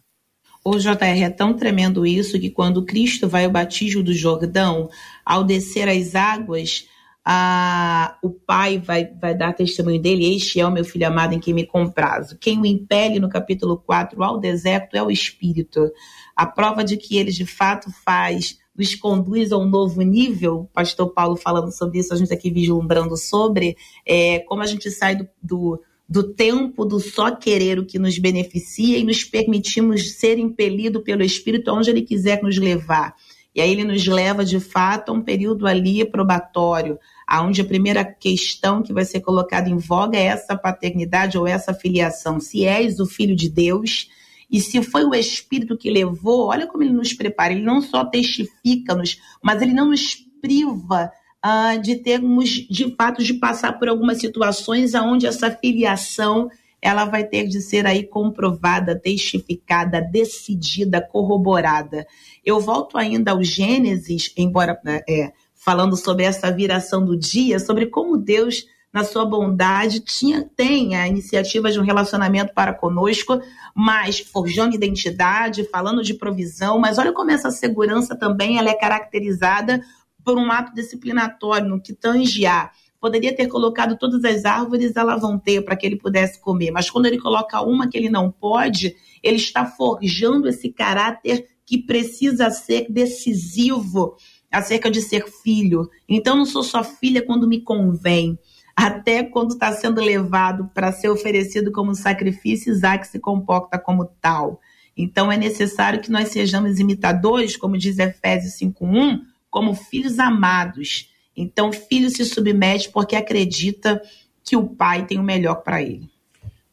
[0.64, 4.90] O JR é tão tremendo isso que quando Cristo vai ao batismo do Jordão,
[5.24, 6.88] ao descer as águas,
[7.29, 11.41] a, o pai vai, vai dar testemunho dele, este é o meu filho amado em
[11.41, 12.39] quem me comprazo.
[12.39, 15.91] Quem o impele no capítulo 4 ao deserto é o Espírito.
[16.37, 20.61] A prova de que ele de fato faz nos conduz a um novo nível.
[20.61, 24.89] O pastor Paulo falando sobre isso, a gente aqui vislumbrando sobre é, como a gente
[24.93, 30.12] sai do, do, do tempo do só querer o que nos beneficia e nos permitimos
[30.12, 33.16] ser impelido pelo Espírito aonde ele quiser nos levar.
[33.53, 38.05] E aí ele nos leva de fato a um período ali probatório, aonde a primeira
[38.05, 42.39] questão que vai ser colocada em voga é essa paternidade ou essa filiação.
[42.39, 44.09] Se és o filho de Deus,
[44.51, 47.53] e se foi o Espírito que levou, olha como ele nos prepara.
[47.53, 51.11] Ele não só testifica-nos, mas ele não nos priva
[51.45, 56.49] uh, de termos, de fato, de passar por algumas situações onde essa filiação
[56.81, 62.07] ela vai ter de ser aí comprovada, testificada, decidida, corroborada.
[62.45, 65.33] Eu volto ainda ao Gênesis, embora é,
[65.66, 71.08] falando sobre essa viração do dia, sobre como Deus na sua bondade, tinha, tem a
[71.08, 73.42] iniciativa de um relacionamento para conosco,
[73.74, 79.82] mas forjando identidade, falando de provisão, mas olha como essa segurança também ela é caracterizada
[80.24, 85.16] por um ato disciplinatório, no que tange a poderia ter colocado todas as árvores, ela
[85.16, 88.30] vão ter para que ele pudesse comer, mas quando ele coloca uma que ele não
[88.30, 94.16] pode, ele está forjando esse caráter que precisa ser decisivo
[94.51, 95.90] acerca de ser filho.
[96.09, 98.38] Então, não sou só filha quando me convém
[98.76, 104.61] até quando está sendo levado para ser oferecido como sacrifício, Isaac se comporta como tal.
[104.94, 111.11] Então é necessário que nós sejamos imitadores, como diz Efésios 5:1, como filhos amados.
[111.34, 114.01] Então, filho se submete porque acredita
[114.44, 116.11] que o pai tem o melhor para ele.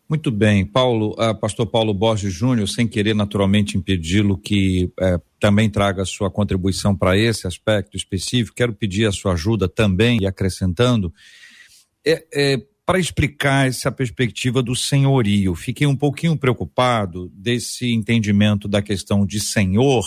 [0.09, 5.69] Muito bem, Paulo, uh, pastor Paulo Borges Júnior, sem querer naturalmente impedi-lo que uh, também
[5.69, 11.11] traga sua contribuição para esse aspecto específico, quero pedir a sua ajuda também e acrescentando
[12.05, 18.81] é, é, para explicar essa perspectiva do senhorio, fiquei um pouquinho preocupado desse entendimento da
[18.81, 20.05] questão de senhor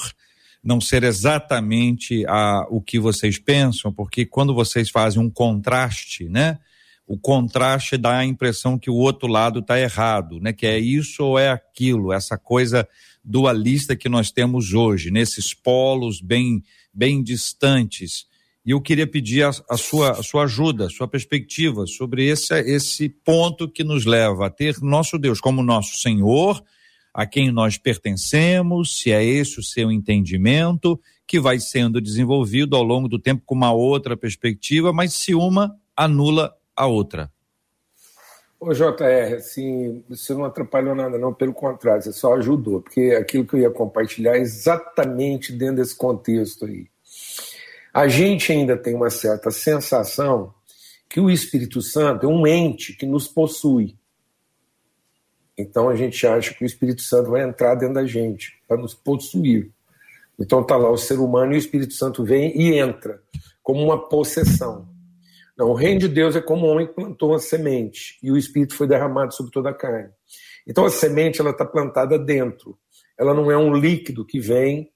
[0.62, 6.58] não ser exatamente a, o que vocês pensam, porque quando vocês fazem um contraste, né?
[7.06, 10.52] O contraste dá a impressão que o outro lado está errado, né?
[10.52, 12.86] Que é isso ou é aquilo, essa coisa
[13.24, 18.26] dualista que nós temos hoje, nesses polos bem, bem distantes.
[18.64, 22.52] E eu queria pedir a, a, sua, a sua ajuda, a sua perspectiva sobre esse,
[22.62, 26.60] esse ponto que nos leva a ter nosso Deus como nosso Senhor,
[27.14, 32.82] a quem nós pertencemos, se é esse o seu entendimento, que vai sendo desenvolvido ao
[32.82, 37.30] longo do tempo com uma outra perspectiva, mas se uma anula a outra.
[38.58, 43.46] Ô JR, assim, você não atrapalhou nada não, pelo contrário, você só ajudou, porque aquilo
[43.46, 46.86] que eu ia compartilhar é exatamente dentro desse contexto aí.
[47.92, 50.54] A gente ainda tem uma certa sensação
[51.08, 53.96] que o Espírito Santo é um ente que nos possui.
[55.56, 58.94] Então a gente acha que o Espírito Santo vai entrar dentro da gente para nos
[58.94, 59.70] possuir.
[60.38, 63.22] Então está lá o ser humano e o Espírito Santo vem e entra
[63.62, 64.86] como uma possessão.
[65.56, 68.36] Não, o reino de Deus é como um homem que plantou uma semente e o
[68.36, 70.10] Espírito foi derramado sobre toda a carne.
[70.66, 72.78] Então a semente ela está plantada dentro.
[73.18, 74.92] Ela não é um líquido que vem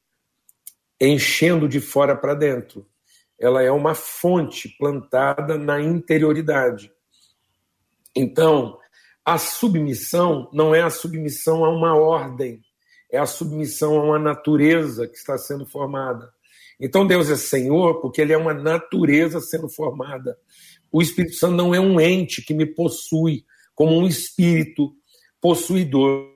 [1.00, 2.86] enchendo de fora para dentro
[3.40, 6.92] ela é uma fonte plantada na interioridade.
[8.14, 8.78] Então,
[9.24, 12.60] a submissão não é a submissão a uma ordem,
[13.10, 16.30] é a submissão a uma natureza que está sendo formada.
[16.78, 20.36] Então, Deus é Senhor porque Ele é uma natureza sendo formada.
[20.92, 24.92] O Espírito Santo não é um ente que me possui como um espírito
[25.40, 26.28] possuidor.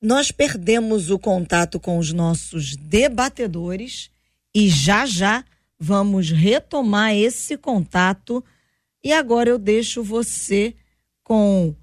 [0.00, 4.10] Nós perdemos o contato com os nossos debatedores
[4.54, 5.44] e já já
[5.78, 8.44] vamos retomar esse contato.
[9.02, 10.74] E agora eu deixo você
[11.22, 11.74] com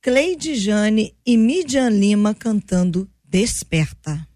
[0.00, 4.26] Cleide Jane e Midian Lima cantando Desperta.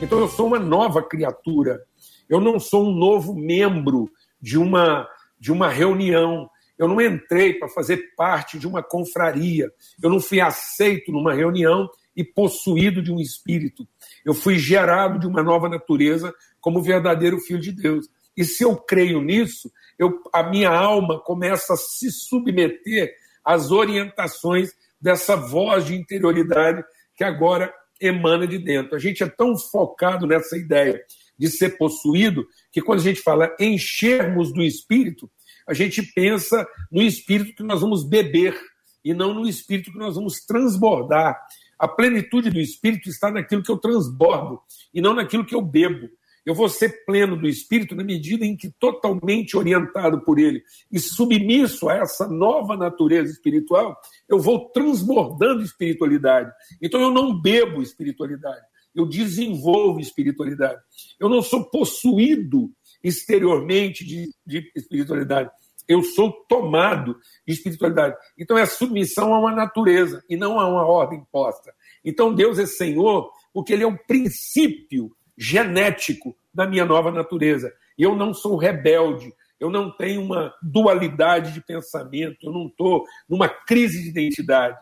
[0.00, 1.84] Então eu sou uma nova criatura.
[2.28, 4.08] Eu não sou um novo membro
[4.40, 6.48] de uma, de uma reunião.
[6.78, 9.70] Eu não entrei para fazer parte de uma confraria.
[10.00, 13.86] Eu não fui aceito numa reunião e possuído de um espírito.
[14.24, 18.08] Eu fui gerado de uma nova natureza como verdadeiro filho de Deus.
[18.36, 23.12] E se eu creio nisso, eu, a minha alma começa a se submeter
[23.44, 24.70] às orientações
[25.00, 26.84] dessa voz de interioridade
[27.16, 28.94] que agora emana de dentro.
[28.94, 31.00] A gente é tão focado nessa ideia
[31.38, 35.30] de ser possuído que quando a gente fala enchermos do espírito,
[35.66, 38.58] a gente pensa no espírito que nós vamos beber
[39.04, 41.38] e não no espírito que nós vamos transbordar.
[41.78, 44.60] A plenitude do Espírito está naquilo que eu transbordo
[44.92, 46.10] e não naquilo que eu bebo.
[46.44, 50.98] Eu vou ser pleno do Espírito na medida em que, totalmente orientado por Ele e
[50.98, 53.96] submisso a essa nova natureza espiritual,
[54.28, 56.50] eu vou transbordando espiritualidade.
[56.80, 58.64] Então eu não bebo espiritualidade,
[58.94, 60.80] eu desenvolvo espiritualidade.
[61.20, 62.70] Eu não sou possuído
[63.02, 65.50] exteriormente de, de espiritualidade.
[65.86, 67.16] Eu sou tomado
[67.46, 68.14] de espiritualidade.
[68.38, 71.72] Então é submissão a uma natureza e não a uma ordem posta.
[72.04, 77.72] Então Deus é Senhor porque Ele é um princípio genético da minha nova natureza.
[77.96, 83.48] Eu não sou rebelde, eu não tenho uma dualidade de pensamento, eu não estou numa
[83.48, 84.76] crise de identidade.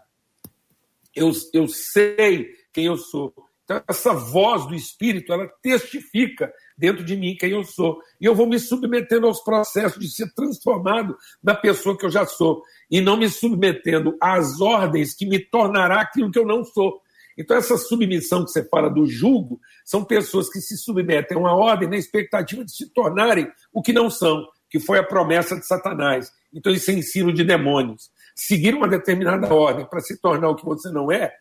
[1.15, 3.33] Eu, eu sei quem eu sou.
[3.65, 7.99] Então, essa voz do Espírito, ela testifica dentro de mim quem eu sou.
[8.21, 12.25] E eu vou me submetendo aos processos de ser transformado na pessoa que eu já
[12.25, 12.63] sou.
[12.89, 17.03] E não me submetendo às ordens que me tornará aquilo que eu não sou.
[17.37, 21.55] Então, essa submissão que você fala do julgo, são pessoas que se submetem a uma
[21.55, 25.66] ordem na expectativa de se tornarem o que não são, que foi a promessa de
[25.66, 26.32] Satanás.
[26.53, 28.11] Então, isso é ensino de demônios.
[28.34, 31.34] Seguir uma determinada ordem para se tornar o que você não é,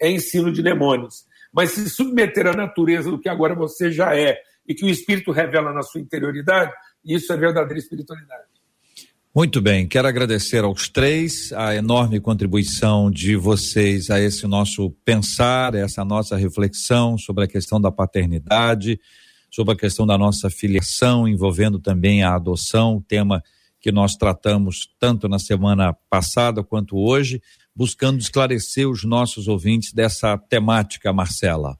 [0.00, 1.24] é ensino de demônios.
[1.52, 5.32] Mas se submeter à natureza do que agora você já é e que o Espírito
[5.32, 6.72] revela na sua interioridade,
[7.04, 8.44] isso é verdadeira espiritualidade.
[9.32, 15.72] Muito bem, quero agradecer aos três a enorme contribuição de vocês a esse nosso pensar,
[15.76, 18.98] essa nossa reflexão sobre a questão da paternidade,
[19.48, 23.40] sobre a questão da nossa filiação, envolvendo também a adoção, tema
[23.80, 27.40] que nós tratamos tanto na semana passada quanto hoje,
[27.72, 31.78] buscando esclarecer os nossos ouvintes dessa temática, Marcela.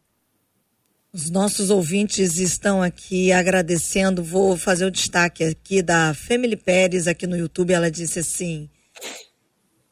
[1.12, 4.22] Os nossos ouvintes estão aqui agradecendo.
[4.22, 7.72] Vou fazer o destaque aqui da Femily Pérez aqui no YouTube.
[7.72, 8.70] Ela disse assim: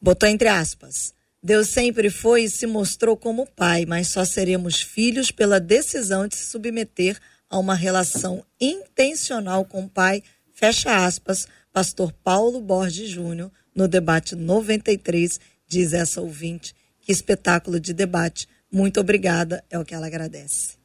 [0.00, 1.12] botou entre aspas.
[1.42, 6.36] Deus sempre foi e se mostrou como pai, mas só seremos filhos pela decisão de
[6.36, 7.18] se submeter
[7.50, 10.22] a uma relação intencional com o pai.
[10.54, 16.76] Fecha aspas, pastor Paulo Borges Júnior, no debate 93, diz essa ouvinte.
[17.00, 18.46] Que espetáculo de debate.
[18.70, 20.77] Muito obrigada, é o que ela agradece.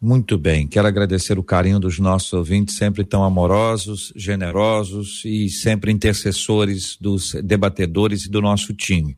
[0.00, 5.90] Muito bem, quero agradecer o carinho dos nossos ouvintes, sempre tão amorosos, generosos e sempre
[5.90, 9.16] intercessores dos debatedores e do nosso time.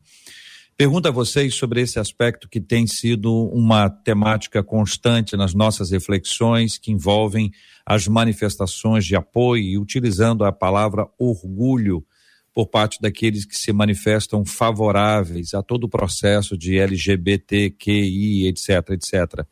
[0.77, 6.77] Pergunto a vocês sobre esse aspecto que tem sido uma temática constante nas nossas reflexões,
[6.77, 7.51] que envolvem
[7.85, 12.05] as manifestações de apoio e utilizando a palavra orgulho
[12.53, 19.45] por parte daqueles que se manifestam favoráveis a todo o processo de LGBTQI, etc, etc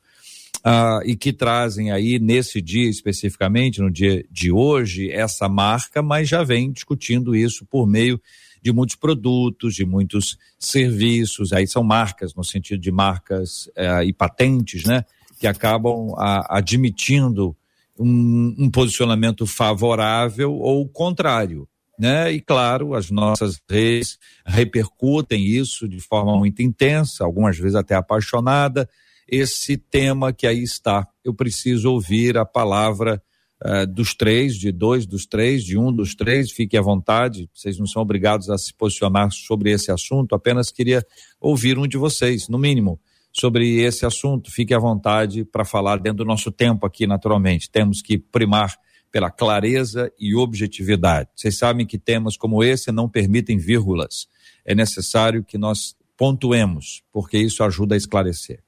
[0.63, 6.27] ah, e que trazem aí nesse dia especificamente, no dia de hoje, essa marca, mas
[6.27, 8.19] já vem discutindo isso por meio
[8.61, 14.13] de muitos produtos, de muitos serviços, aí são marcas, no sentido de marcas eh, e
[14.13, 15.05] patentes, né?
[15.39, 17.55] Que acabam a, admitindo
[17.97, 21.67] um, um posicionamento favorável ou contrário.
[21.97, 22.33] Né?
[22.33, 28.87] E claro, as nossas redes repercutem isso de forma muito intensa, algumas vezes até apaixonada,
[29.27, 31.07] esse tema que aí está.
[31.23, 33.21] Eu preciso ouvir a palavra
[33.63, 37.77] uh, dos três, de dois dos três, de um dos três, fique à vontade, vocês
[37.77, 41.05] não são obrigados a se posicionar sobre esse assunto, apenas queria
[41.39, 42.99] ouvir um de vocês, no mínimo,
[43.31, 44.51] sobre esse assunto.
[44.51, 47.69] Fique à vontade para falar dentro do nosso tempo aqui, naturalmente.
[47.69, 48.75] Temos que primar
[49.11, 51.29] pela clareza e objetividade.
[51.35, 54.27] Vocês sabem que temas como esse não permitem vírgulas.
[54.65, 58.59] É necessário que nós pontuemos, porque isso ajuda a esclarecer.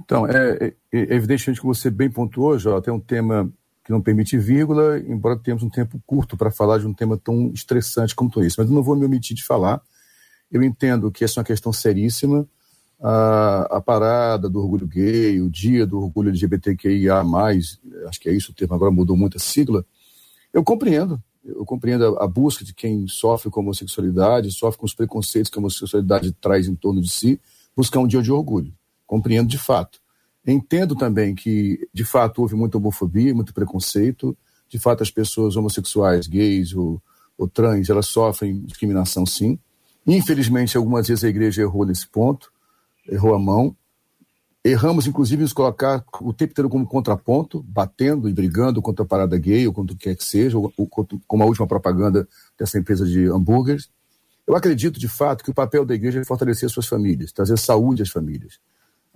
[0.00, 3.52] Então, é, é, é evidentemente que você bem pontuou, Jota, é um tema
[3.84, 7.50] que não permite vírgula, embora tenhamos um tempo curto para falar de um tema tão
[7.52, 8.56] estressante como isso.
[8.58, 9.80] Mas eu não vou me omitir de falar.
[10.50, 12.46] Eu entendo que essa é uma questão seríssima.
[13.02, 17.22] A, a parada do orgulho gay, o dia do orgulho LGBTQIA,
[18.06, 19.84] acho que é isso o termo, agora mudou muito a sigla.
[20.52, 21.22] Eu compreendo.
[21.42, 25.50] Eu compreendo a, a busca de quem sofre com a homossexualidade, sofre com os preconceitos
[25.50, 27.40] que a homossexualidade traz em torno de si,
[27.74, 28.72] buscar um dia de orgulho
[29.10, 29.98] compreendo de fato.
[30.46, 34.38] Entendo também que, de fato, houve muita homofobia, muito preconceito.
[34.68, 37.02] De fato, as pessoas homossexuais, gays ou,
[37.36, 39.58] ou trans, elas sofrem discriminação, sim.
[40.06, 42.52] Infelizmente, algumas vezes a igreja errou nesse ponto,
[43.08, 43.74] errou a mão.
[44.64, 49.36] Erramos, inclusive, nos colocar o tempo inteiro como contraponto, batendo e brigando contra a parada
[49.38, 50.88] gay ou contra o que quer que seja, ou, ou
[51.26, 53.90] como a última propaganda dessa empresa de hambúrgueres.
[54.46, 58.02] Eu acredito, de fato, que o papel da igreja é fortalecer suas famílias, trazer saúde
[58.02, 58.60] às famílias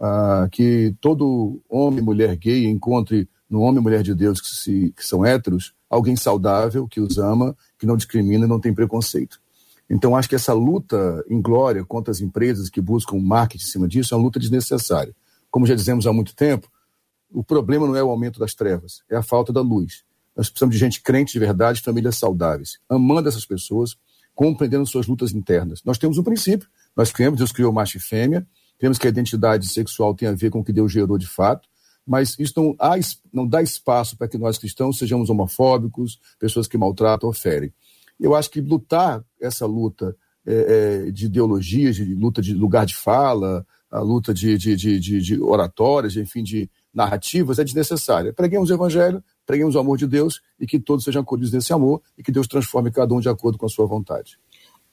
[0.01, 4.49] ah, que todo homem e mulher gay encontre no homem e mulher de Deus que,
[4.49, 8.75] se, que são héteros alguém saudável, que os ama, que não discrimina e não tem
[8.75, 9.41] preconceito.
[9.89, 13.89] Então, acho que essa luta em glória contra as empresas que buscam marketing em cima
[13.89, 15.15] disso é uma luta desnecessária.
[15.51, 16.69] Como já dizemos há muito tempo,
[17.31, 20.03] o problema não é o aumento das trevas, é a falta da luz.
[20.37, 23.97] Nós precisamos de gente crente de verdade, famílias saudáveis, amando essas pessoas,
[24.35, 25.81] compreendendo suas lutas internas.
[25.85, 28.47] Nós temos um princípio, nós criamos, Deus criou macho e fêmea,
[28.79, 31.69] temos que a identidade sexual tem a ver com o que Deus gerou de fato,
[32.07, 32.95] mas isso não, há,
[33.33, 37.73] não dá espaço para que nós cristãos sejamos homofóbicos, pessoas que maltratam ou ferem.
[38.21, 40.15] Eu acho que lutar essa luta
[40.47, 45.01] é, é, de ideologias, de luta de lugar de fala, a luta de, de, de,
[45.01, 48.33] de, de oratórias, enfim, de narrativas, é desnecessária.
[48.33, 52.03] Preguemos o evangelho, preguemos o amor de Deus e que todos sejam acolhidos nesse amor
[52.19, 54.39] e que Deus transforme cada um de acordo com a sua vontade.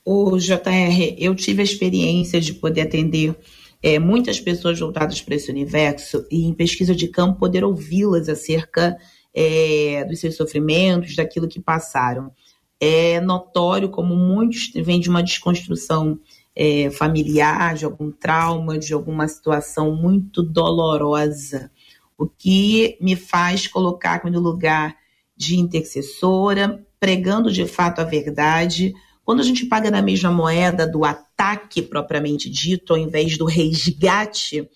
[0.06, 3.36] O JR, eu tive a experiência de poder atender
[3.82, 8.98] é, muitas pessoas voltadas para esse universo e em pesquisa de campo poder ouvi-las acerca
[9.34, 12.32] é, dos seus sofrimentos, daquilo que passaram.
[12.80, 16.20] É notório como muitos vêm de uma desconstrução
[16.56, 21.72] é, familiar, de algum trauma, de alguma situação muito dolorosa,
[22.18, 24.96] o que me faz colocar-me no lugar
[25.36, 31.04] de intercessora, pregando de fato a verdade, quando a gente paga na mesma moeda do
[31.42, 34.70] ataque propriamente dito, ao invés do resgate,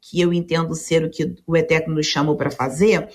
[0.00, 3.08] que eu entendo ser o que o Eterno nos chamou para fazer,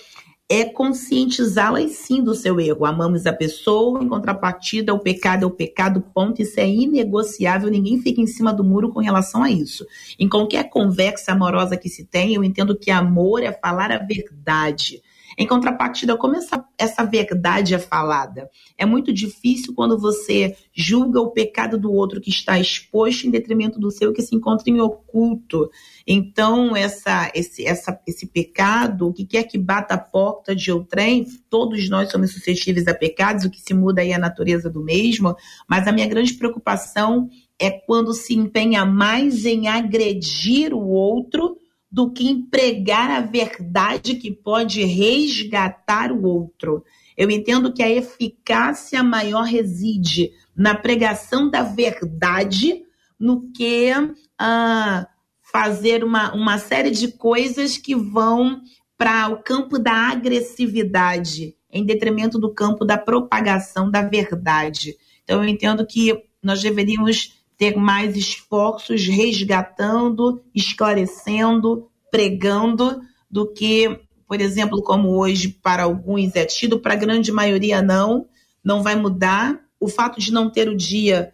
[0.49, 2.86] é conscientizá-las sim do seu erro.
[2.86, 6.41] Amamos a pessoa, em contrapartida, o pecado é o pecado, ponto.
[6.41, 9.86] Isso é inegociável, ninguém fica em cima do muro com relação a isso.
[10.20, 15.01] Em qualquer conversa amorosa que se tem, eu entendo que amor é falar a verdade.
[15.38, 18.49] Em contrapartida, como essa, essa verdade é falada?
[18.77, 23.79] É muito difícil quando você julga o pecado do outro que está exposto em detrimento
[23.79, 25.69] do seu que se encontra em oculto.
[26.07, 31.25] Então, essa, esse, essa, esse pecado, o que quer que bata a porta de outrem,
[31.49, 34.83] todos nós somos suscetíveis a pecados, o que se muda aí é a natureza do
[34.83, 35.36] mesmo,
[35.67, 37.29] mas a minha grande preocupação
[37.59, 41.57] é quando se empenha mais em agredir o outro
[41.95, 46.83] do que empregar a verdade que pode resgatar o outro.
[47.15, 52.83] Eu entendo que a eficácia maior reside na pregação da verdade
[53.17, 53.93] no que
[54.37, 55.07] ah,
[55.41, 58.59] fazer uma, uma série de coisas que vão
[58.97, 64.97] para o campo da agressividade, em detrimento do campo da propagação da verdade.
[65.23, 74.39] Então, eu entendo que nós deveríamos ter mais esforços resgatando, esclarecendo, pregando, do que, por
[74.39, 78.28] exemplo, como hoje para alguns é tido, para a grande maioria não,
[78.64, 79.60] não vai mudar.
[79.80, 81.34] O fato de não ter o dia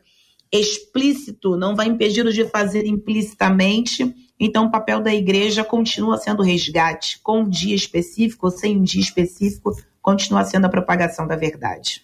[0.52, 4.14] explícito não vai impedi-los de fazer implicitamente.
[4.40, 8.84] Então, o papel da igreja continua sendo resgate, com um dia específico ou sem um
[8.84, 12.02] dia específico, continua sendo a propagação da verdade.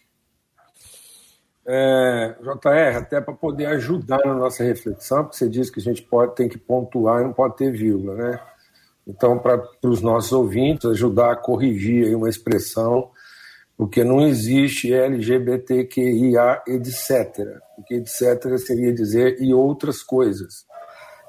[1.69, 6.01] É, JR, até para poder ajudar na nossa reflexão, porque você disse que a gente
[6.01, 8.39] pode, tem que pontuar e não pode ter vírgula, né?
[9.05, 13.09] Então, para os nossos ouvintes, ajudar a corrigir aí uma expressão,
[13.77, 17.59] porque não existe LGBTQIA, etc.
[17.75, 18.57] Porque etc.
[18.57, 20.65] seria dizer e outras coisas.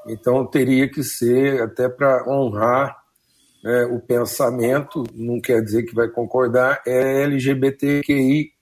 [0.06, 2.96] Então, teria que ser, até para honrar
[3.62, 8.52] né, o pensamento, não quer dizer que vai concordar, é LGBTQI.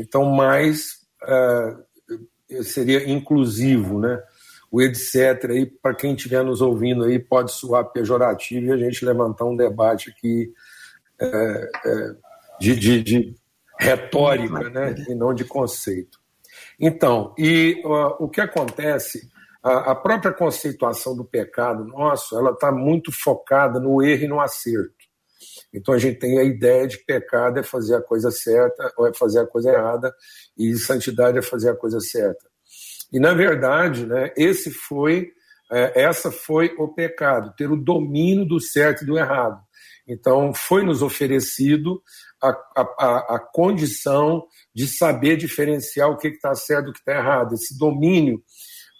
[0.00, 4.22] Então, mais uh, seria inclusivo, né?
[4.70, 5.50] O etc.
[5.50, 9.56] aí, para quem estiver nos ouvindo aí, pode soar pejorativo e a gente levantar um
[9.56, 10.52] debate aqui
[11.20, 12.14] é, é,
[12.60, 13.36] de, de, de,
[13.78, 14.94] retórica, né?
[15.08, 16.18] E não de conceito.
[16.78, 19.28] Então, e uh, o que acontece?
[19.62, 24.97] A própria conceituação do pecado nosso, ela está muito focada no erro e no acerto.
[25.72, 29.06] Então a gente tem a ideia de que pecado é fazer a coisa certa ou
[29.06, 30.14] é fazer a coisa errada
[30.56, 32.48] e santidade é fazer a coisa certa.
[33.12, 35.32] E na verdade, né, esse foi
[35.70, 39.60] é, essa foi o pecado, ter o domínio do certo e do errado.
[40.06, 42.02] Então foi nos oferecido
[42.42, 47.54] a, a, a condição de saber diferenciar o que está certo do que está errado,
[47.54, 48.42] esse domínio,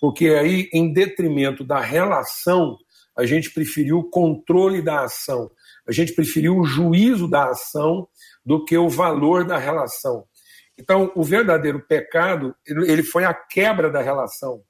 [0.01, 2.77] porque aí, em detrimento da relação,
[3.17, 5.51] a gente preferiu o controle da ação
[5.89, 8.07] a gente preferiu o juízo da ação
[8.45, 10.25] do que o valor da relação.
[10.79, 14.63] Então, o verdadeiro pecado, ele foi a quebra da relação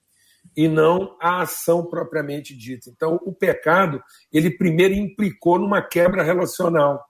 [0.57, 2.89] e não a ação propriamente dita.
[2.89, 4.03] Então, o pecado,
[4.33, 7.05] ele primeiro implicou numa quebra relacional.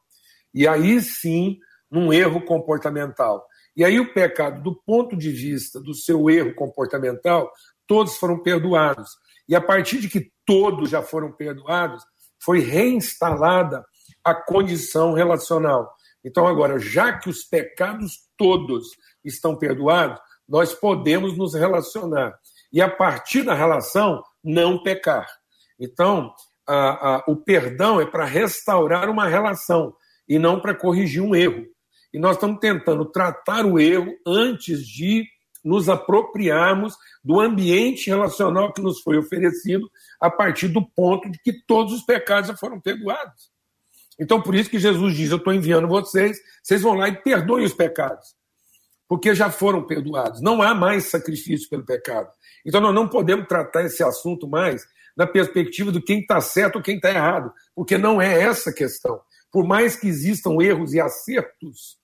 [0.53, 1.59] E aí sim,
[1.91, 3.47] num erro comportamental.
[3.77, 7.53] E aí o pecado, do ponto de vista do seu erro comportamental,
[7.87, 9.11] todos foram perdoados.
[9.49, 12.03] E a partir de que todos já foram perdoados,
[12.43, 13.85] foi reinstalada
[14.25, 15.93] a condição relacional.
[16.25, 18.89] Então, agora, já que os pecados todos
[19.25, 22.39] estão perdoados, nós podemos nos relacionar.
[22.73, 25.27] E a partir da relação, não pecar.
[25.79, 26.33] Então,
[26.67, 29.95] a, a, o perdão é para restaurar uma relação
[30.29, 31.65] e não para corrigir um erro.
[32.13, 35.27] E nós estamos tentando tratar o erro antes de
[35.65, 39.91] nos apropriarmos do ambiente relacional que nos foi oferecido
[40.21, 43.51] a partir do ponto de que todos os pecados já foram perdoados.
[44.19, 47.65] Então, por isso que Jesus diz: Eu estou enviando vocês, vocês vão lá e perdoem
[47.65, 48.35] os pecados,
[49.07, 50.41] porque já foram perdoados.
[50.41, 52.29] Não há mais sacrifício pelo pecado.
[52.67, 56.83] Então, nós não podemos tratar esse assunto mais na perspectiva do quem está certo ou
[56.83, 59.21] quem está errado, porque não é essa a questão.
[59.51, 61.99] Por mais que existam erros e acertos,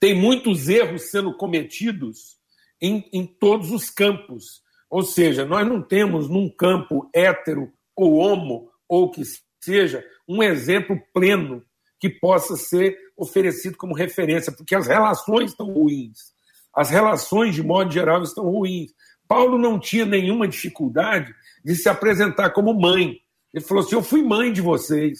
[0.00, 2.36] tem muitos erros sendo cometidos
[2.80, 4.62] em, em todos os campos.
[4.88, 9.22] Ou seja, nós não temos num campo hétero ou homo, ou que
[9.66, 11.62] seja, um exemplo pleno
[11.98, 16.34] que possa ser oferecido como referência, porque as relações estão ruins.
[16.74, 18.92] As relações, de modo geral, estão ruins.
[19.26, 23.18] Paulo não tinha nenhuma dificuldade de se apresentar como mãe.
[23.52, 25.18] Ele falou assim: Eu fui mãe de vocês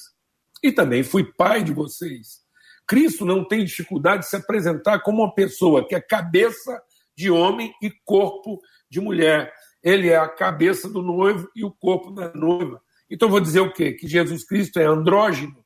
[0.62, 2.44] e também fui pai de vocês.
[2.86, 6.80] Cristo não tem dificuldade de se apresentar como uma pessoa que é cabeça
[7.16, 9.53] de homem e corpo de mulher.
[9.82, 12.80] Ele é a cabeça do noivo e o corpo da noiva.
[13.11, 13.92] Então vou dizer o quê?
[13.92, 15.64] Que Jesus Cristo é andrógeno,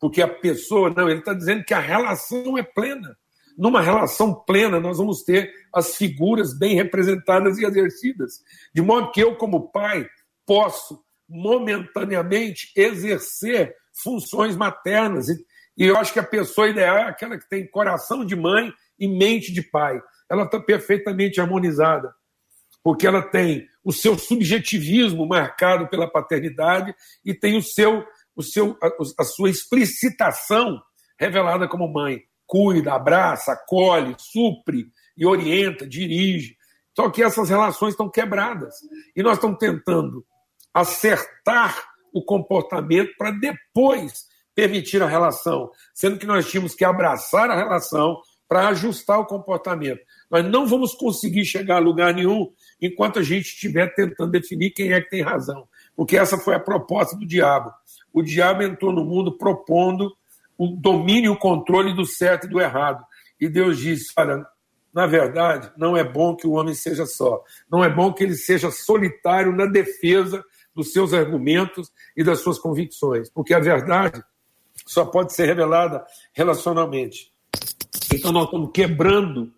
[0.00, 3.16] porque a pessoa, não, ele está dizendo que a relação é plena.
[3.56, 8.40] Numa relação plena, nós vamos ter as figuras bem representadas e exercidas.
[8.74, 10.08] De modo que eu, como pai,
[10.46, 15.28] posso momentaneamente exercer funções maternas.
[15.28, 15.44] E,
[15.76, 19.06] e eu acho que a pessoa ideal é aquela que tem coração de mãe e
[19.06, 20.00] mente de pai.
[20.30, 22.14] Ela está perfeitamente harmonizada,
[22.82, 28.04] porque ela tem o seu subjetivismo marcado pela paternidade e tem o seu,
[28.34, 28.90] o seu, a,
[29.22, 30.80] a sua explicitação
[31.18, 32.22] revelada como mãe.
[32.46, 36.56] Cuida, abraça, acolhe, supre e orienta, dirige.
[36.94, 38.74] Só que essas relações estão quebradas.
[39.16, 40.24] E nós estamos tentando
[40.74, 47.56] acertar o comportamento para depois permitir a relação, sendo que nós tínhamos que abraçar a
[47.56, 50.00] relação para ajustar o comportamento.
[50.32, 54.94] Nós não vamos conseguir chegar a lugar nenhum enquanto a gente estiver tentando definir quem
[54.94, 57.70] é que tem razão, porque essa foi a proposta do diabo.
[58.10, 60.10] O diabo entrou no mundo propondo
[60.56, 63.04] o domínio e o controle do certo e do errado.
[63.38, 64.46] E Deus disse: olha,
[64.90, 67.44] na verdade, não é bom que o homem seja só.
[67.70, 70.42] Não é bom que ele seja solitário na defesa
[70.74, 74.24] dos seus argumentos e das suas convicções, porque a verdade
[74.86, 76.02] só pode ser revelada
[76.32, 77.30] relacionalmente.
[78.10, 79.52] Então, nós estamos quebrando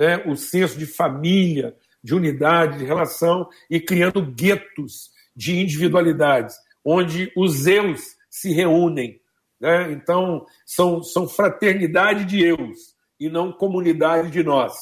[0.00, 7.30] né, o senso de família, de unidade, de relação e criando guetos de individualidades, onde
[7.36, 9.20] os eus se reúnem.
[9.60, 9.92] Né?
[9.92, 14.72] Então, são, são fraternidade de eus e não comunidade de nós.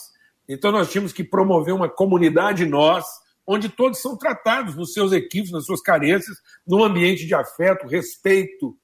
[0.48, 3.04] Então, nós tínhamos que promover uma comunidade nós,
[3.44, 8.78] onde todos são tratados nos seus equipes, nas suas carências, num ambiente de afeto, respeito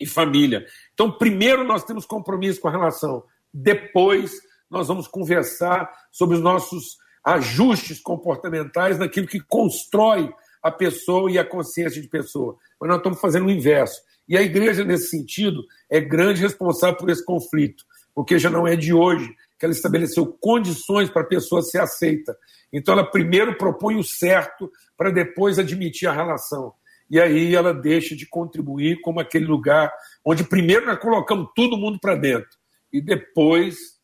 [0.00, 0.64] e família.
[0.94, 6.96] Então, primeiro nós temos compromisso com a relação, depois nós vamos conversar sobre os nossos
[7.24, 12.56] ajustes comportamentais naquilo que constrói a pessoa e a consciência de pessoa.
[12.80, 14.00] Mas nós estamos fazendo o inverso.
[14.28, 18.74] E a igreja, nesse sentido, é grande responsável por esse conflito, porque já não é
[18.74, 22.36] de hoje que ela estabeleceu condições para a pessoa ser aceita.
[22.72, 26.74] Então, ela primeiro propõe o certo para depois admitir a relação.
[27.08, 29.92] E aí ela deixa de contribuir como aquele lugar
[30.24, 32.50] onde primeiro nós colocamos todo mundo para dentro
[32.92, 33.95] e depois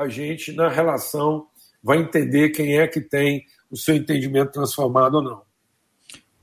[0.00, 1.44] a gente, na relação,
[1.84, 5.42] vai entender quem é que tem o seu entendimento transformado ou não.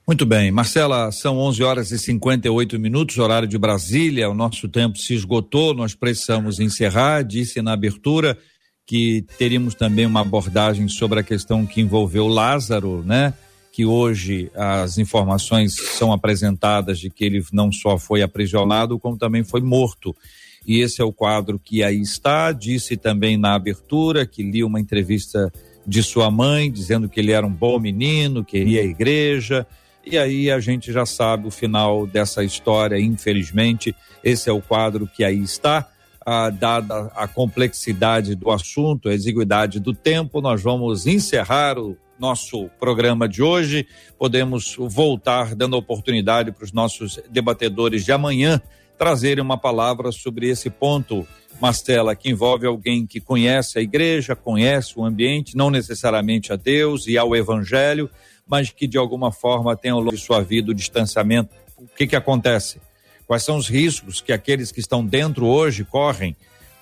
[0.08, 4.30] Muito bem, Marcela, são 11 horas e 58 minutos, horário de Brasília.
[4.30, 7.24] O nosso tempo se esgotou, nós precisamos encerrar.
[7.24, 8.38] Disse na abertura
[8.86, 13.34] que teríamos também uma abordagem sobre a questão que envolveu Lázaro, né?
[13.74, 19.44] Que hoje as informações são apresentadas de que ele não só foi aprisionado, como também
[19.44, 20.16] foi morto.
[20.68, 22.52] E esse é o quadro que aí está.
[22.52, 25.52] Disse também na abertura que li uma entrevista
[25.86, 29.66] de sua mãe dizendo que ele era um bom menino, queria a igreja.
[30.06, 33.96] E aí a gente já sabe o final dessa história, infelizmente.
[34.22, 35.88] Esse é o quadro que aí está
[36.26, 42.70] ah, dada a complexidade do assunto, a exiguidade do tempo, nós vamos encerrar o nosso
[42.78, 43.88] programa de hoje.
[44.18, 48.62] Podemos voltar dando oportunidade para os nossos debatedores de amanhã
[48.98, 51.28] trazerem uma palavra sobre esse ponto,
[51.62, 57.08] Mastela, que envolve alguém que conhece a igreja, conhece o ambiente, não necessariamente a Deus
[57.08, 58.10] e ao Evangelho,
[58.48, 61.54] mas que de alguma forma tem ao longo de sua vida o distanciamento.
[61.78, 62.80] O que que acontece?
[63.26, 66.36] Quais são os riscos que aqueles que estão dentro hoje correm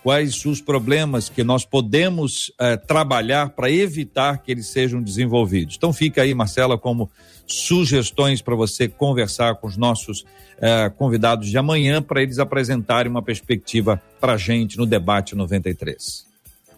[0.05, 5.77] quais os problemas que nós podemos eh, trabalhar para evitar que eles sejam desenvolvidos.
[5.77, 7.09] Então fica aí, Marcela, como
[7.47, 10.23] sugestões para você conversar com os nossos
[10.61, 16.27] eh, convidados de amanhã para eles apresentarem uma perspectiva para a gente no debate 93.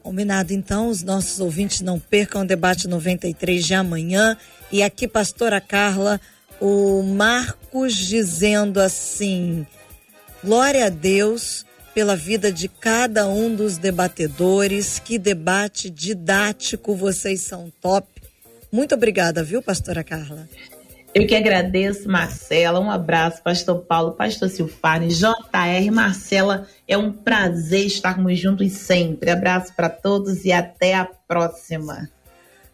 [0.01, 4.37] Combinado, então, os nossos ouvintes não percam o debate 93 de amanhã.
[4.71, 6.17] E aqui, pastora Carla,
[6.61, 9.67] o Marcos dizendo assim:
[10.41, 11.66] glória a Deus
[11.97, 14.99] pela vida de cada um dos debatedores.
[14.99, 18.07] Que debate didático, vocês são top.
[18.71, 20.47] Muito obrigada, viu, pastora Carla?
[21.11, 22.79] Eu que agradeço, Marcela.
[22.79, 26.67] Um abraço, pastor Paulo, pastor Silfane, JR, Marcela.
[26.87, 29.31] É um prazer estarmos juntos sempre.
[29.31, 32.07] Abraço para todos e até a próxima.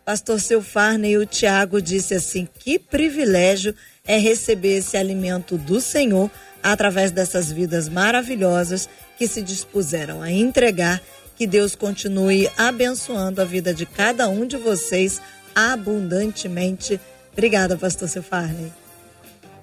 [0.03, 3.73] Pastor Silfarne e o Tiago disse assim: que privilégio
[4.05, 6.29] é receber esse alimento do Senhor
[6.61, 8.89] através dessas vidas maravilhosas
[9.23, 11.01] que se dispuseram a entregar.
[11.37, 15.21] Que Deus continue abençoando a vida de cada um de vocês
[15.55, 16.99] abundantemente.
[17.31, 18.73] Obrigada, pastor Silfarne.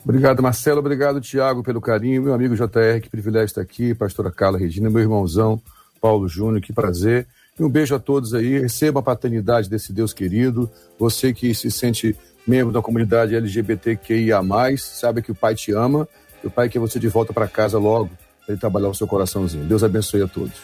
[0.03, 0.79] Obrigado, Marcelo.
[0.79, 2.23] Obrigado, Tiago, pelo carinho.
[2.23, 3.95] Meu amigo JR, que privilégio estar aqui.
[3.95, 5.61] Pastora Carla Regina, meu irmãozão
[6.01, 7.27] Paulo Júnior, que prazer.
[7.59, 8.61] E um beijo a todos aí.
[8.61, 10.71] Receba a paternidade desse Deus querido.
[10.99, 14.41] Você que se sente membro da comunidade LGBTQIA,
[14.79, 16.09] sabe que o Pai te ama
[16.43, 18.11] e o Pai quer você de volta para casa logo
[18.51, 19.65] para ele trabalhar o seu coraçãozinho.
[19.65, 20.55] Deus abençoe a todos.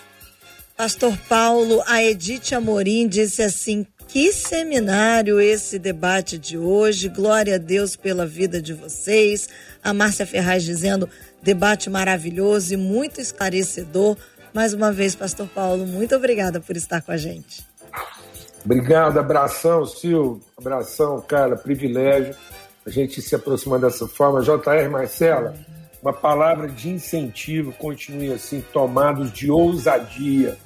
[0.76, 7.08] Pastor Paulo, a Edith Amorim disse assim: que seminário esse debate de hoje.
[7.08, 9.48] Glória a Deus pela vida de vocês.
[9.82, 11.08] A Márcia Ferraz dizendo:
[11.42, 14.16] debate maravilhoso e muito esclarecedor.
[14.52, 17.64] Mais uma vez, Pastor Paulo, muito obrigada por estar com a gente.
[18.64, 22.34] Obrigado, abração, Sil, abração, cara, privilégio
[22.86, 24.40] a gente se aproximar dessa forma.
[24.40, 25.54] JR Marcela,
[26.06, 30.56] uma palavra de incentivo, continue assim, tomados de ousadia,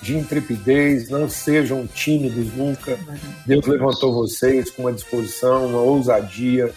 [0.00, 2.98] de intrepidez, não sejam tímidos nunca.
[3.44, 6.72] Deus levantou vocês com uma disposição, uma ousadia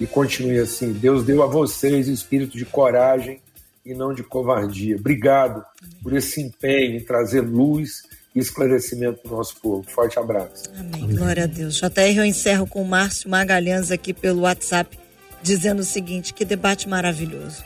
[0.00, 0.92] e continue assim.
[0.92, 3.42] Deus deu a vocês espírito de coragem
[3.84, 4.96] e não de covardia.
[4.96, 5.62] Obrigado
[6.02, 8.02] por esse empenho em trazer luz
[8.34, 9.84] e esclarecimento para o nosso povo.
[9.90, 10.70] Forte abraço.
[10.74, 11.14] Amém.
[11.14, 11.76] Glória a Deus.
[11.76, 14.98] JR, eu encerro com o Márcio Magalhães aqui pelo WhatsApp,
[15.42, 17.64] dizendo o seguinte: que debate maravilhoso.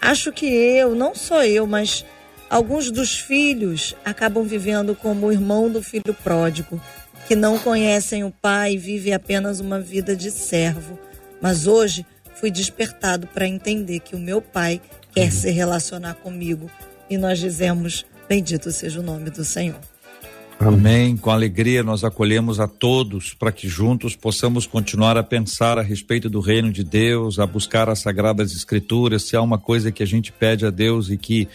[0.00, 2.04] Acho que eu, não só eu, mas
[2.50, 6.80] alguns dos filhos acabam vivendo como o irmão do filho pródigo,
[7.26, 10.98] que não conhecem o pai e vivem apenas uma vida de servo.
[11.40, 12.04] Mas hoje
[12.34, 14.80] fui despertado para entender que o meu pai
[15.14, 16.70] quer se relacionar comigo
[17.08, 19.80] e nós dizemos: Bendito seja o nome do Senhor.
[20.58, 21.16] Amém.
[21.16, 26.30] Com alegria nós acolhemos a todos para que juntos possamos continuar a pensar a respeito
[26.30, 29.24] do reino de Deus, a buscar as sagradas escrituras.
[29.24, 31.48] Se há uma coisa que a gente pede a Deus e que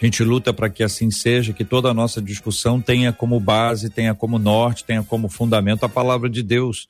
[0.00, 3.90] a gente luta para que assim seja, que toda a nossa discussão tenha como base,
[3.90, 6.88] tenha como norte, tenha como fundamento a palavra de Deus.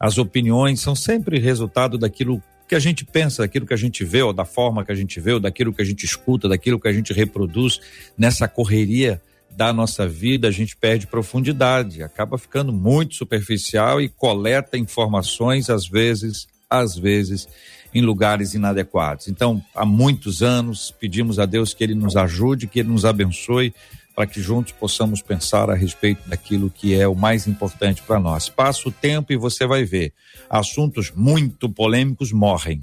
[0.00, 4.22] As opiniões são sempre resultado daquilo que a gente pensa, daquilo que a gente vê,
[4.22, 6.88] ou da forma que a gente vê, ou daquilo que a gente escuta, daquilo que
[6.88, 7.80] a gente reproduz
[8.18, 9.20] nessa correria
[9.50, 15.86] da nossa vida, a gente perde profundidade, acaba ficando muito superficial e coleta informações, às
[15.88, 17.48] vezes, às vezes,
[17.94, 19.28] em lugares inadequados.
[19.28, 23.72] Então, há muitos anos, pedimos a Deus que Ele nos ajude, que Ele nos abençoe,
[24.14, 28.48] para que juntos possamos pensar a respeito daquilo que é o mais importante para nós.
[28.48, 30.14] Passa o tempo e você vai ver,
[30.48, 32.82] assuntos muito polêmicos morrem,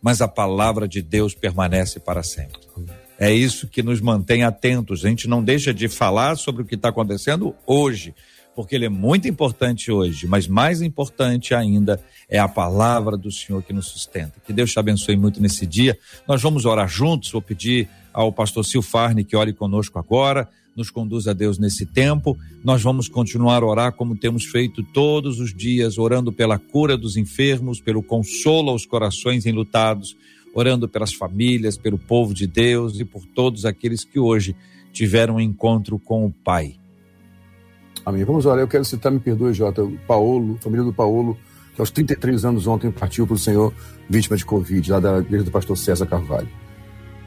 [0.00, 2.60] mas a palavra de Deus permanece para sempre.
[3.22, 5.04] É isso que nos mantém atentos.
[5.04, 8.12] A gente não deixa de falar sobre o que está acontecendo hoje,
[8.52, 13.62] porque ele é muito importante hoje, mas mais importante ainda é a palavra do Senhor
[13.62, 14.40] que nos sustenta.
[14.44, 15.96] Que Deus te abençoe muito nesse dia.
[16.26, 17.30] Nós vamos orar juntos.
[17.30, 22.36] Vou pedir ao pastor Silfarne que ore conosco agora, nos conduza a Deus nesse tempo.
[22.64, 27.16] Nós vamos continuar a orar como temos feito todos os dias, orando pela cura dos
[27.16, 30.16] enfermos, pelo consolo aos corações enlutados
[30.54, 34.54] orando pelas famílias, pelo povo de Deus e por todos aqueles que hoje
[34.92, 36.76] tiveram um encontro com o Pai.
[38.04, 38.24] Amém.
[38.24, 38.60] Vamos orar.
[38.60, 41.36] Eu quero citar, me perdoe, Jota, o Paulo, família do Paulo,
[41.74, 43.72] que aos 33 anos ontem partiu para o Senhor
[44.08, 46.48] vítima de Covid, lá da igreja do pastor César Carvalho.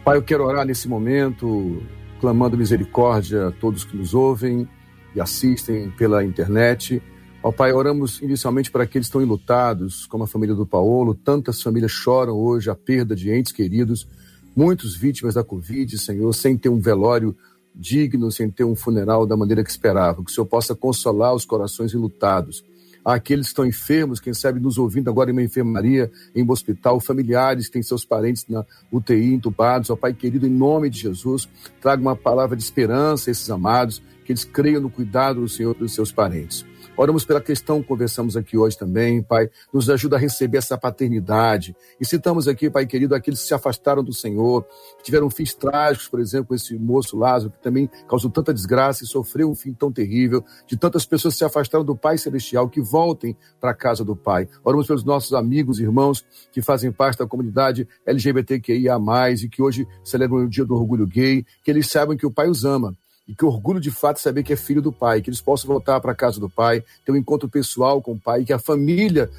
[0.03, 1.81] Pai, eu quero orar nesse momento,
[2.19, 4.67] clamando misericórdia a todos que nos ouvem
[5.15, 7.01] e assistem pela internet
[7.45, 11.13] Ó Pai, oramos inicialmente para aqueles que estão enlutados, como a família do Paulo.
[11.13, 14.07] Tantas famílias choram hoje a perda de entes queridos,
[14.55, 17.37] muitos vítimas da Covid, Senhor, sem ter um velório
[17.75, 20.23] digno, sem ter um funeral da maneira que esperava.
[20.23, 22.65] Que o Senhor possa consolar os corações enlutados.
[23.05, 26.99] àqueles que estão enfermos, quem sabe nos ouvindo agora em uma enfermaria, em um hospital,
[26.99, 29.91] familiares que têm seus parentes na UTI, entubados.
[29.91, 31.47] Ó Pai querido, em nome de Jesus,
[31.79, 35.75] traga uma palavra de esperança a esses amados, que eles creiam no cuidado do Senhor
[35.75, 36.65] dos seus parentes.
[36.97, 39.49] Oramos pela questão que conversamos aqui hoje também, Pai.
[39.73, 41.75] Nos ajuda a receber essa paternidade.
[41.99, 44.65] E citamos aqui, Pai querido, aqueles que se afastaram do Senhor,
[44.97, 49.07] que tiveram fins trágicos, por exemplo, esse moço Lázaro, que também causou tanta desgraça e
[49.07, 52.79] sofreu um fim tão terrível, de tantas pessoas que se afastaram do Pai Celestial, que
[52.79, 54.47] voltem para a casa do Pai.
[54.63, 58.95] Oramos pelos nossos amigos irmãos que fazem parte da comunidade LGBTQIA,
[59.43, 62.49] e que hoje celebram o dia do orgulho gay, que eles saibam que o Pai
[62.49, 62.95] os ama
[63.27, 65.99] e que orgulho de fato saber que é filho do pai, que eles possam voltar
[65.99, 69.29] para a casa do pai, ter um encontro pessoal com o pai, que a família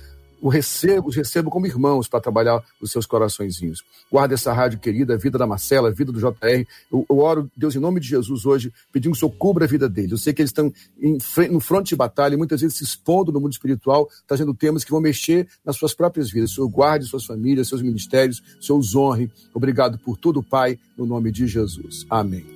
[0.41, 3.83] o receba, os receba como irmãos para trabalhar os seus coraçõezinhos.
[4.11, 6.67] Guarda essa rádio querida, a vida da Marcela, a vida do JR.
[6.93, 9.69] Eu, eu, oro, Deus, em nome de Jesus hoje, pedindo que o Senhor cubra a
[9.69, 10.13] vida deles.
[10.13, 11.19] Eu sei que eles estão em,
[11.51, 14.91] no fronte de batalha e muitas vezes se expondo no mundo espiritual, trazendo temas que
[14.91, 16.53] vão mexer nas suas próprias vidas.
[16.53, 19.31] O Senhor guarde suas famílias, seus ministérios, os honre.
[19.55, 22.05] Obrigado por tudo, Pai, no nome de Jesus.
[22.11, 22.56] Amém.